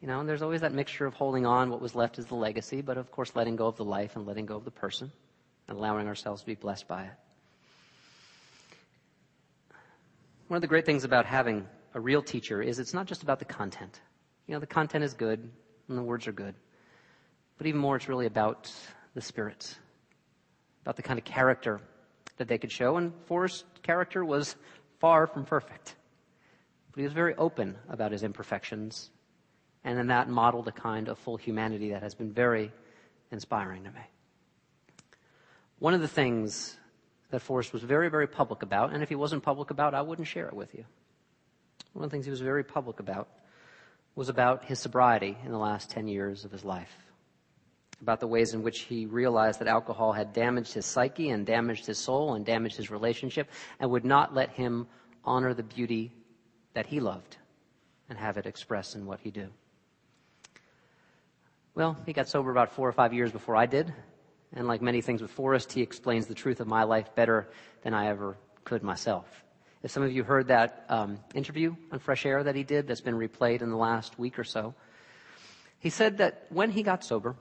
You 0.00 0.06
know, 0.06 0.20
and 0.20 0.28
there's 0.28 0.42
always 0.42 0.60
that 0.60 0.72
mixture 0.72 1.06
of 1.06 1.14
holding 1.14 1.44
on, 1.44 1.70
what 1.70 1.80
was 1.80 1.96
left 1.96 2.20
is 2.20 2.26
the 2.26 2.36
legacy, 2.36 2.82
but 2.82 2.98
of 2.98 3.10
course 3.10 3.34
letting 3.34 3.56
go 3.56 3.66
of 3.66 3.76
the 3.76 3.84
life 3.84 4.14
and 4.14 4.24
letting 4.28 4.46
go 4.46 4.58
of 4.58 4.64
the 4.64 4.70
person 4.70 5.10
and 5.66 5.76
allowing 5.76 6.06
ourselves 6.06 6.42
to 6.42 6.46
be 6.46 6.54
blessed 6.54 6.86
by 6.86 7.02
it. 7.02 7.21
One 10.52 10.58
of 10.58 10.60
the 10.60 10.68
great 10.68 10.84
things 10.84 11.04
about 11.04 11.24
having 11.24 11.66
a 11.94 12.00
real 12.00 12.20
teacher 12.20 12.60
is 12.60 12.78
it's 12.78 12.92
not 12.92 13.06
just 13.06 13.22
about 13.22 13.38
the 13.38 13.46
content. 13.46 14.02
You 14.46 14.52
know, 14.52 14.60
the 14.60 14.66
content 14.66 15.02
is 15.02 15.14
good 15.14 15.50
and 15.88 15.96
the 15.96 16.02
words 16.02 16.28
are 16.28 16.32
good. 16.32 16.54
But 17.56 17.66
even 17.68 17.80
more, 17.80 17.96
it's 17.96 18.06
really 18.06 18.26
about 18.26 18.70
the 19.14 19.22
spirit, 19.22 19.74
about 20.82 20.96
the 20.96 21.02
kind 21.02 21.18
of 21.18 21.24
character 21.24 21.80
that 22.36 22.48
they 22.48 22.58
could 22.58 22.70
show. 22.70 22.98
And 22.98 23.14
Forrest's 23.24 23.64
character 23.82 24.26
was 24.26 24.54
far 24.98 25.26
from 25.26 25.46
perfect. 25.46 25.96
But 26.90 26.98
he 26.98 27.04
was 27.04 27.14
very 27.14 27.34
open 27.36 27.78
about 27.88 28.12
his 28.12 28.22
imperfections, 28.22 29.08
and 29.84 29.98
in 29.98 30.08
that 30.08 30.28
modeled 30.28 30.68
a 30.68 30.72
kind 30.72 31.08
of 31.08 31.18
full 31.18 31.38
humanity 31.38 31.92
that 31.92 32.02
has 32.02 32.14
been 32.14 32.30
very 32.30 32.70
inspiring 33.30 33.84
to 33.84 33.90
me. 33.90 34.02
One 35.78 35.94
of 35.94 36.02
the 36.02 36.08
things 36.08 36.76
that 37.32 37.40
Forrest 37.40 37.72
was 37.72 37.82
very, 37.82 38.10
very 38.10 38.26
public 38.26 38.62
about, 38.62 38.92
and 38.92 39.02
if 39.02 39.08
he 39.08 39.14
wasn't 39.14 39.42
public 39.42 39.70
about, 39.70 39.94
I 39.94 40.02
wouldn't 40.02 40.28
share 40.28 40.46
it 40.46 40.54
with 40.54 40.74
you. 40.74 40.84
One 41.94 42.04
of 42.04 42.10
the 42.10 42.14
things 42.14 42.26
he 42.26 42.30
was 42.30 42.42
very 42.42 42.62
public 42.62 43.00
about 43.00 43.26
was 44.14 44.28
about 44.28 44.66
his 44.66 44.78
sobriety 44.78 45.38
in 45.42 45.50
the 45.50 45.58
last 45.58 45.88
10 45.90 46.08
years 46.08 46.44
of 46.44 46.52
his 46.52 46.62
life. 46.62 46.94
About 48.02 48.20
the 48.20 48.26
ways 48.26 48.52
in 48.52 48.62
which 48.62 48.80
he 48.80 49.06
realized 49.06 49.60
that 49.60 49.68
alcohol 49.68 50.12
had 50.12 50.34
damaged 50.34 50.74
his 50.74 50.84
psyche 50.84 51.30
and 51.30 51.46
damaged 51.46 51.86
his 51.86 51.98
soul 51.98 52.34
and 52.34 52.44
damaged 52.44 52.76
his 52.76 52.90
relationship 52.90 53.48
and 53.80 53.90
would 53.90 54.04
not 54.04 54.34
let 54.34 54.50
him 54.50 54.86
honor 55.24 55.54
the 55.54 55.62
beauty 55.62 56.12
that 56.74 56.84
he 56.84 57.00
loved 57.00 57.38
and 58.10 58.18
have 58.18 58.36
it 58.36 58.44
expressed 58.44 58.94
in 58.94 59.06
what 59.06 59.20
he 59.20 59.30
did. 59.30 59.48
Well, 61.74 61.96
he 62.04 62.12
got 62.12 62.28
sober 62.28 62.50
about 62.50 62.72
four 62.72 62.86
or 62.86 62.92
five 62.92 63.14
years 63.14 63.32
before 63.32 63.56
I 63.56 63.64
did. 63.64 63.94
And 64.54 64.68
like 64.68 64.82
many 64.82 65.00
things 65.00 65.22
with 65.22 65.30
Forrest, 65.30 65.72
he 65.72 65.80
explains 65.80 66.26
the 66.26 66.34
truth 66.34 66.60
of 66.60 66.66
my 66.66 66.84
life 66.84 67.14
better 67.14 67.48
than 67.82 67.94
I 67.94 68.08
ever 68.08 68.36
could 68.64 68.82
myself. 68.82 69.26
If 69.82 69.90
some 69.90 70.02
of 70.02 70.12
you 70.12 70.22
heard 70.22 70.48
that 70.48 70.84
um, 70.88 71.18
interview 71.34 71.74
on 71.90 71.98
Fresh 71.98 72.26
Air 72.26 72.44
that 72.44 72.54
he 72.54 72.62
did 72.62 72.86
that's 72.86 73.00
been 73.00 73.16
replayed 73.16 73.62
in 73.62 73.70
the 73.70 73.76
last 73.76 74.18
week 74.18 74.38
or 74.38 74.44
so, 74.44 74.74
he 75.78 75.90
said 75.90 76.18
that 76.18 76.46
when 76.50 76.70
he 76.70 76.82
got 76.82 77.02
sober, 77.02 77.34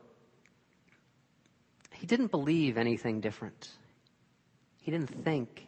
he 1.94 2.08
didn't 2.08 2.32
believe 2.32 2.78
anything 2.78 3.22
different. 3.22 3.70
He 4.80 4.90
didn't 4.90 5.24
think 5.24 5.68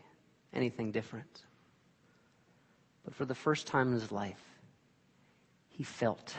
anything 0.51 0.91
different. 0.91 1.43
But 3.05 3.13
for 3.13 3.25
the 3.25 3.35
first 3.35 3.67
time 3.67 3.89
in 3.89 3.93
his 3.93 4.11
life, 4.11 4.43
he 5.67 5.83
felt 5.83 6.33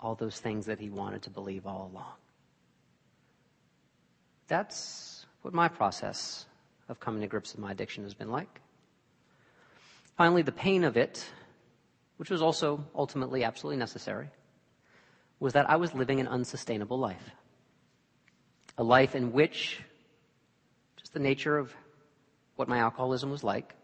all 0.00 0.14
those 0.16 0.40
things 0.40 0.66
that 0.66 0.80
he 0.80 0.90
wanted 0.90 1.22
to 1.22 1.30
believe 1.30 1.66
all 1.66 1.90
along. 1.92 2.14
That's 4.50 5.26
what 5.42 5.54
my 5.54 5.68
process 5.68 6.44
of 6.88 6.98
coming 6.98 7.20
to 7.20 7.28
grips 7.28 7.52
with 7.52 7.60
my 7.60 7.70
addiction 7.70 8.02
has 8.02 8.14
been 8.14 8.32
like. 8.32 8.60
Finally, 10.16 10.42
the 10.42 10.50
pain 10.50 10.82
of 10.82 10.96
it, 10.96 11.24
which 12.16 12.30
was 12.30 12.42
also 12.42 12.84
ultimately 12.92 13.44
absolutely 13.44 13.78
necessary, 13.78 14.28
was 15.38 15.52
that 15.52 15.70
I 15.70 15.76
was 15.76 15.94
living 15.94 16.18
an 16.18 16.26
unsustainable 16.26 16.98
life. 16.98 17.30
A 18.76 18.82
life 18.82 19.14
in 19.14 19.32
which, 19.32 19.80
just 20.96 21.12
the 21.12 21.20
nature 21.20 21.56
of 21.56 21.72
what 22.56 22.66
my 22.66 22.78
alcoholism 22.78 23.30
was 23.30 23.44
like, 23.44 23.76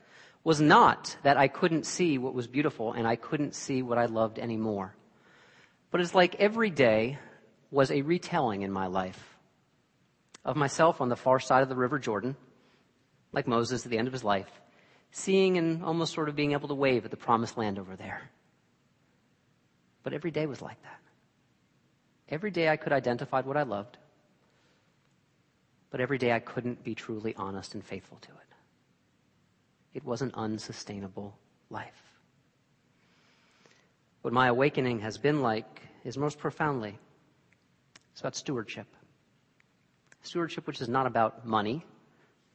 was 0.43 0.61
not 0.61 1.17
that 1.23 1.37
I 1.37 1.47
couldn't 1.47 1.87
see 1.87 2.19
what 2.19 2.35
was 2.35 2.49
beautiful 2.49 2.93
and 2.93 3.07
I 3.07 3.15
couldn't 3.15 3.55
see 3.55 3.83
what 3.83 3.99
I 3.99 4.07
loved 4.07 4.41
anymore. 4.41 4.97
But 5.93 6.01
it's 6.01 6.15
like 6.15 6.35
every 6.41 6.71
day 6.71 7.21
was 7.71 7.93
a 7.93 8.03
retelling 8.03 8.63
in 8.63 8.73
my 8.73 8.89
life 8.89 9.36
of 10.47 10.57
myself 10.57 11.01
on 11.01 11.09
the 11.09 11.17
far 11.17 11.41
side 11.41 11.63
of 11.65 11.69
the 11.69 11.75
River 11.75 11.99
Jordan, 11.99 12.37
like 13.33 13.49
Moses 13.49 13.85
at 13.85 13.91
the 13.91 13.99
end 13.99 14.07
of 14.07 14.13
his 14.13 14.25
life, 14.25 14.49
seeing 15.11 15.59
and 15.59 15.85
almost 15.85 16.15
sort 16.15 16.29
of 16.29 16.37
being 16.37 16.53
able 16.53 16.69
to 16.69 16.75
wave 16.75 17.05
at 17.05 17.11
the 17.11 17.17
promised 17.17 17.59
land 17.59 17.81
over 17.81 17.97
there. 17.97 18.31
But 20.05 20.13
every 20.13 20.31
day 20.31 20.47
was 20.47 20.63
like 20.63 20.81
that. 20.85 21.01
Every 22.29 22.53
day 22.53 22.69
I 22.69 22.77
could 22.77 22.93
identify 22.93 23.41
what 23.41 23.57
I 23.57 23.65
loved, 23.65 23.99
but 25.91 26.01
every 26.01 26.17
day 26.17 26.33
I 26.33 26.39
couldn't 26.39 26.85
be 26.85 26.95
truly 26.95 27.35
honest 27.37 27.75
and 27.75 27.85
faithful 27.85 28.19
to 28.19 28.31
it. 28.31 28.55
It 29.95 30.05
was 30.05 30.23
an 30.23 30.31
unsustainable 30.35 31.37
life. 31.71 32.03
What 34.23 34.33
my 34.33 34.47
awakening 34.47 35.01
has 35.01 35.19
been 35.19 35.43
like 35.43 35.83
is 36.05 36.17
most 36.17 36.39
profoundly 36.39 36.99
it's 38.13 38.21
about 38.21 38.35
stewardship. 38.35 38.87
Stewardship, 40.27 40.67
which 40.67 40.81
is 40.81 40.89
not 40.89 41.07
about 41.07 41.47
money 41.47 41.85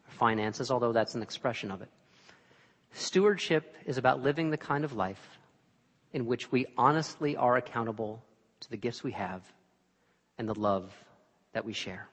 or 0.05 0.11
finances, 0.11 0.69
although 0.69 0.91
that's 0.91 1.15
an 1.15 1.21
expression 1.21 1.71
of 1.71 1.81
it. 1.81 1.89
Stewardship 2.91 3.75
is 3.85 3.97
about 3.97 4.21
living 4.21 4.49
the 4.49 4.57
kind 4.57 4.83
of 4.83 4.93
life 4.93 5.39
in 6.13 6.25
which 6.25 6.51
we 6.51 6.65
honestly 6.77 7.37
are 7.37 7.55
accountable 7.55 8.23
to 8.59 8.69
the 8.69 8.77
gifts 8.77 9.03
we 9.03 9.13
have 9.13 9.41
and 10.37 10.47
the 10.47 10.59
love 10.59 10.93
that 11.53 11.63
we 11.63 11.73
share. 11.73 12.07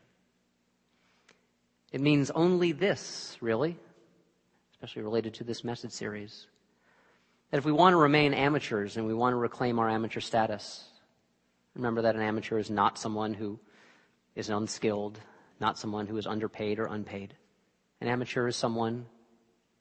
It 1.93 2.01
means 2.01 2.31
only 2.31 2.73
this, 2.73 3.37
really, 3.41 3.77
especially 4.73 5.03
related 5.03 5.35
to 5.35 5.45
this 5.45 5.65
message 5.65 5.93
series. 5.93 6.47
That 7.51 7.59
if 7.59 7.65
we 7.65 7.73
want 7.73 7.95
to 7.95 7.99
remain 7.99 8.35
amateurs 8.35 8.97
and 8.97 9.07
we 9.07 9.15
want 9.15 9.33
to 9.33 9.39
reclaim 9.39 9.79
our 9.79 9.89
amateur 9.89 10.21
status, 10.21 10.85
remember 11.75 12.03
that 12.03 12.15
an 12.15 12.21
amateur 12.21 12.59
is 12.59 12.71
not 12.71 12.99
someone 12.99 13.35
who 13.35 13.59
is 14.37 14.51
unskilled, 14.51 15.19
not 15.61 15.79
someone 15.79 16.07
who 16.07 16.17
is 16.17 16.27
underpaid 16.27 16.79
or 16.79 16.87
unpaid. 16.87 17.35
An 18.01 18.09
amateur 18.09 18.47
is 18.47 18.57
someone 18.57 19.07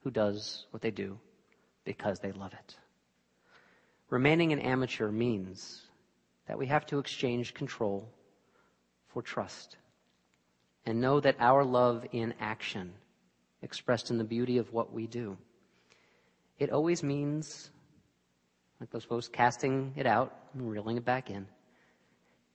who 0.02 0.10
does 0.10 0.66
what 0.70 0.82
they 0.82 0.90
do 0.90 1.18
because 1.84 2.18
they 2.18 2.32
love 2.32 2.52
it. 2.52 2.76
Remaining 4.10 4.52
an 4.52 4.60
amateur 4.60 5.10
means 5.10 5.82
that 6.46 6.58
we 6.58 6.66
have 6.66 6.86
to 6.86 6.98
exchange 6.98 7.54
control 7.54 8.08
for 9.08 9.22
trust 9.22 9.76
and 10.86 11.00
know 11.00 11.20
that 11.20 11.36
our 11.38 11.64
love 11.64 12.06
in 12.12 12.34
action 12.40 12.92
expressed 13.62 14.10
in 14.10 14.18
the 14.18 14.24
beauty 14.24 14.58
of 14.58 14.72
what 14.72 14.92
we 14.92 15.06
do. 15.06 15.36
It 16.58 16.70
always 16.70 17.02
means, 17.02 17.70
like 18.80 18.90
those 18.90 19.04
folks, 19.04 19.28
casting 19.28 19.92
it 19.96 20.06
out 20.06 20.34
and 20.54 20.70
reeling 20.70 20.96
it 20.96 21.04
back 21.04 21.30
in. 21.30 21.46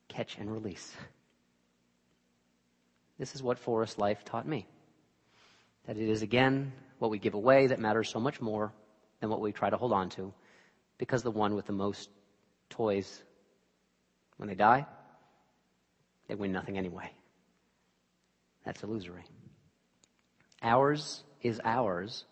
Catch 0.08 0.38
and 0.38 0.52
release. 0.52 0.94
This 3.18 3.34
is 3.34 3.42
what 3.42 3.58
Forrest 3.58 3.98
life 3.98 4.24
taught 4.24 4.46
me. 4.46 4.66
That 5.86 5.96
it 5.96 6.08
is 6.08 6.22
again 6.22 6.72
what 6.98 7.10
we 7.10 7.18
give 7.18 7.34
away 7.34 7.68
that 7.68 7.78
matters 7.78 8.08
so 8.08 8.18
much 8.18 8.40
more 8.40 8.72
than 9.20 9.30
what 9.30 9.40
we 9.40 9.52
try 9.52 9.70
to 9.70 9.76
hold 9.76 9.92
on 9.92 10.08
to. 10.10 10.32
Because 10.98 11.22
the 11.22 11.30
one 11.30 11.54
with 11.54 11.66
the 11.66 11.72
most 11.72 12.08
toys, 12.70 13.22
when 14.36 14.48
they 14.48 14.54
die, 14.54 14.86
they 16.28 16.34
win 16.34 16.52
nothing 16.52 16.78
anyway. 16.78 17.10
That's 18.64 18.82
illusory. 18.82 19.24
Ours 20.62 21.22
is 21.42 21.60
ours 21.64 22.24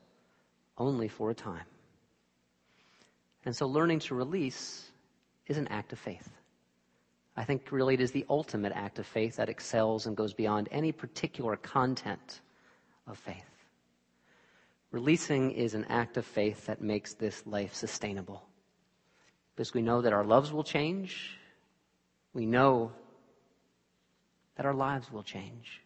only 0.79 1.09
for 1.09 1.31
a 1.31 1.35
time. 1.35 1.67
And 3.45 3.55
so 3.55 3.67
learning 3.67 4.01
to 4.01 4.15
release 4.15 4.91
is 5.47 5.59
an 5.59 5.69
act 5.69 5.93
of 5.93 5.99
faith. 5.99 6.29
I 7.37 7.45
think 7.45 7.73
really 7.73 7.95
it 7.95 8.01
is 8.01 8.13
the 8.13 8.27
ultimate 8.29 8.73
act 8.75 8.99
of 8.99 9.07
faith 9.07 9.37
that 9.37 9.49
excels 9.49 10.07
and 10.07 10.17
goes 10.17 10.35
beyond 10.35 10.69
any 10.71 10.93
particular 10.93 11.57
content 11.57 12.41
of 13.07 13.19
faith. 13.19 13.53
Releasing 14.91 15.53
is 15.53 15.73
an 15.75 15.87
act 15.87 16.19
of 16.19 16.27
faith 16.27 16.67
that 16.67 16.83
makes 16.83 17.15
this 17.15 17.47
life 17.47 17.73
sustainable. 17.73 18.43
Because 19.55 19.73
we 19.73 19.81
know 19.81 20.03
that 20.03 20.13
our 20.13 20.25
loves 20.25 20.53
will 20.53 20.65
change. 20.65 21.39
We 22.35 22.45
know 22.45 22.93
that 24.57 24.67
our 24.67 24.75
lives 24.75 25.11
will 25.11 25.23
change. 25.23 25.81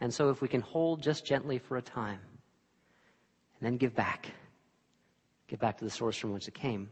And 0.00 0.12
so, 0.12 0.30
if 0.30 0.40
we 0.40 0.48
can 0.48 0.62
hold 0.62 1.02
just 1.02 1.24
gently 1.24 1.58
for 1.58 1.76
a 1.76 1.82
time 1.82 2.18
and 3.60 3.66
then 3.66 3.76
give 3.76 3.94
back, 3.94 4.30
get 5.46 5.60
back 5.60 5.78
to 5.78 5.84
the 5.84 5.90
source 5.90 6.16
from 6.16 6.32
which 6.32 6.48
it 6.48 6.54
came, 6.54 6.88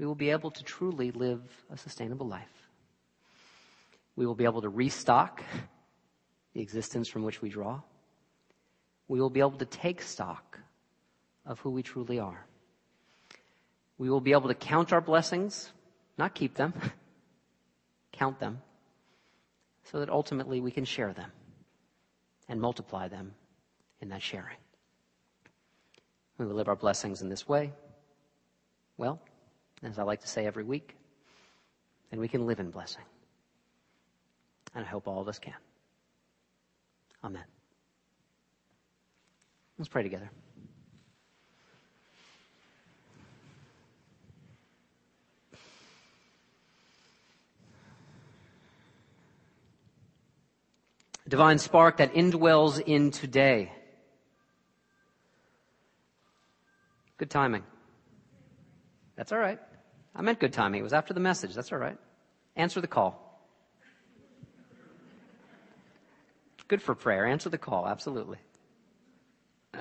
we 0.00 0.06
will 0.06 0.14
be 0.14 0.30
able 0.30 0.50
to 0.50 0.64
truly 0.64 1.10
live 1.10 1.42
a 1.70 1.76
sustainable 1.76 2.26
life. 2.26 2.70
We 4.16 4.24
will 4.24 4.34
be 4.34 4.44
able 4.44 4.62
to 4.62 4.70
restock 4.70 5.44
the 6.54 6.62
existence 6.62 7.06
from 7.06 7.22
which 7.22 7.42
we 7.42 7.50
draw. 7.50 7.82
We 9.08 9.20
will 9.20 9.28
be 9.28 9.40
able 9.40 9.58
to 9.58 9.66
take 9.66 10.00
stock 10.00 10.58
of 11.44 11.60
who 11.60 11.68
we 11.70 11.82
truly 11.82 12.18
are. 12.18 12.46
We 13.98 14.08
will 14.08 14.22
be 14.22 14.32
able 14.32 14.48
to 14.48 14.54
count 14.54 14.90
our 14.94 15.02
blessings, 15.02 15.70
not 16.16 16.34
keep 16.34 16.54
them, 16.54 16.72
count 18.12 18.40
them, 18.40 18.62
so 19.84 20.00
that 20.00 20.08
ultimately 20.08 20.62
we 20.62 20.70
can 20.70 20.86
share 20.86 21.12
them 21.12 21.30
and 22.48 22.58
multiply 22.58 23.08
them 23.08 23.34
in 24.00 24.08
that 24.08 24.22
sharing. 24.22 24.56
We 26.38 26.46
will 26.46 26.54
live 26.54 26.68
our 26.68 26.76
blessings 26.76 27.20
in 27.20 27.28
this 27.28 27.46
way. 27.46 27.74
Well, 28.96 29.20
as 29.82 29.98
I 29.98 30.02
like 30.02 30.20
to 30.20 30.28
say 30.28 30.46
every 30.46 30.64
week, 30.64 30.96
then 32.10 32.20
we 32.20 32.28
can 32.28 32.46
live 32.46 32.60
in 32.60 32.70
blessing. 32.70 33.04
And 34.74 34.84
I 34.84 34.88
hope 34.88 35.08
all 35.08 35.20
of 35.20 35.28
us 35.28 35.38
can. 35.38 35.54
Amen. 37.24 37.44
Let's 39.78 39.88
pray 39.88 40.02
together. 40.02 40.30
divine 51.30 51.58
spark 51.58 51.98
that 51.98 52.12
indwells 52.12 52.80
in 52.84 53.12
today. 53.12 53.72
Good 57.16 57.30
timing. 57.30 57.62
That's 59.16 59.30
all 59.30 59.38
right. 59.38 59.60
I 60.14 60.22
meant 60.22 60.40
good 60.40 60.52
timing. 60.52 60.80
It 60.80 60.84
was 60.84 60.92
after 60.92 61.14
the 61.14 61.20
message. 61.20 61.54
That's 61.54 61.72
all 61.72 61.78
right. 61.78 61.96
Answer 62.56 62.80
the 62.80 62.88
call. 62.88 63.26
Good 66.68 66.82
for 66.82 66.94
prayer. 66.94 67.26
Answer 67.26 67.48
the 67.48 67.58
call. 67.58 67.86
Absolutely. 67.88 68.38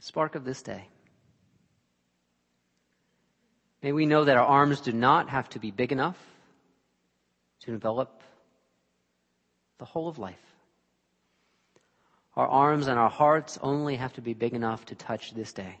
Spark 0.00 0.34
of 0.34 0.44
this 0.44 0.62
day. 0.62 0.88
May 3.82 3.92
we 3.92 4.06
know 4.06 4.24
that 4.24 4.36
our 4.36 4.46
arms 4.46 4.80
do 4.80 4.92
not 4.92 5.28
have 5.30 5.48
to 5.50 5.58
be 5.58 5.70
big 5.70 5.92
enough 5.92 6.16
to 7.60 7.72
envelop 7.72 8.22
the 9.78 9.84
whole 9.84 10.08
of 10.08 10.18
life. 10.18 10.47
Our 12.38 12.46
arms 12.46 12.86
and 12.86 13.00
our 13.00 13.10
hearts 13.10 13.58
only 13.62 13.96
have 13.96 14.12
to 14.12 14.20
be 14.20 14.32
big 14.32 14.54
enough 14.54 14.86
to 14.86 14.94
touch 14.94 15.34
this 15.34 15.52
day. 15.52 15.80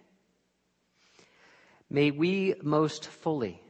May 1.88 2.10
we 2.10 2.54
most 2.64 3.06
fully 3.06 3.62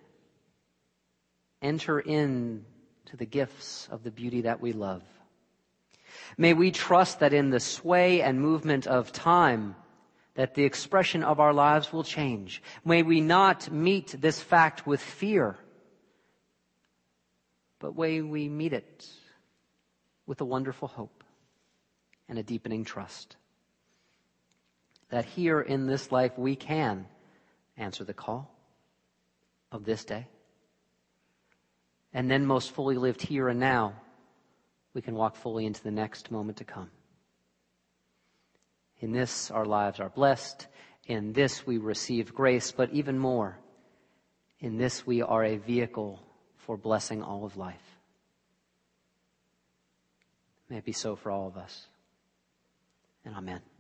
enter 1.60 2.00
in 2.00 2.64
to 3.04 3.18
the 3.18 3.26
gifts 3.26 3.88
of 3.90 4.04
the 4.04 4.10
beauty 4.10 4.40
that 4.40 4.62
we 4.62 4.72
love. 4.72 5.02
May 6.38 6.54
we 6.54 6.70
trust 6.70 7.20
that 7.20 7.34
in 7.34 7.50
the 7.50 7.60
sway 7.60 8.22
and 8.22 8.40
movement 8.40 8.86
of 8.86 9.12
time, 9.12 9.76
that 10.34 10.54
the 10.54 10.64
expression 10.64 11.22
of 11.22 11.40
our 11.40 11.52
lives 11.52 11.92
will 11.92 12.04
change. 12.04 12.62
May 12.86 13.02
we 13.02 13.20
not 13.20 13.70
meet 13.70 14.14
this 14.18 14.40
fact 14.40 14.86
with 14.86 15.02
fear, 15.02 15.58
but 17.80 17.98
may 17.98 18.22
we 18.22 18.48
meet 18.48 18.72
it 18.72 19.06
with 20.26 20.40
a 20.40 20.46
wonderful 20.46 20.88
hope 20.88 21.17
and 22.28 22.38
a 22.38 22.42
deepening 22.42 22.84
trust. 22.84 23.36
That 25.10 25.24
here 25.24 25.60
in 25.60 25.86
this 25.86 26.12
life 26.12 26.36
we 26.36 26.56
can 26.56 27.06
answer 27.76 28.04
the 28.04 28.14
call 28.14 28.54
of 29.72 29.84
this 29.84 30.04
day. 30.04 30.26
And 32.12 32.30
then 32.30 32.46
most 32.46 32.72
fully 32.72 32.96
lived 32.96 33.22
here 33.22 33.48
and 33.48 33.60
now, 33.60 33.94
we 34.94 35.02
can 35.02 35.14
walk 35.14 35.36
fully 35.36 35.66
into 35.66 35.82
the 35.82 35.90
next 35.90 36.30
moment 36.30 36.58
to 36.58 36.64
come. 36.64 36.90
In 39.00 39.12
this, 39.12 39.50
our 39.50 39.64
lives 39.64 40.00
are 40.00 40.08
blessed. 40.08 40.66
In 41.06 41.32
this, 41.32 41.66
we 41.66 41.78
receive 41.78 42.34
grace, 42.34 42.72
but 42.72 42.90
even 42.92 43.18
more, 43.18 43.58
in 44.60 44.76
this, 44.76 45.06
we 45.06 45.22
are 45.22 45.44
a 45.44 45.56
vehicle 45.56 46.20
for 46.56 46.76
blessing 46.76 47.22
all 47.22 47.44
of 47.44 47.56
life. 47.56 47.76
May 50.68 50.78
it 50.78 50.84
be 50.84 50.92
so 50.92 51.14
for 51.16 51.30
all 51.30 51.46
of 51.46 51.56
us. 51.56 51.86
And 53.28 53.36
amen. 53.36 53.77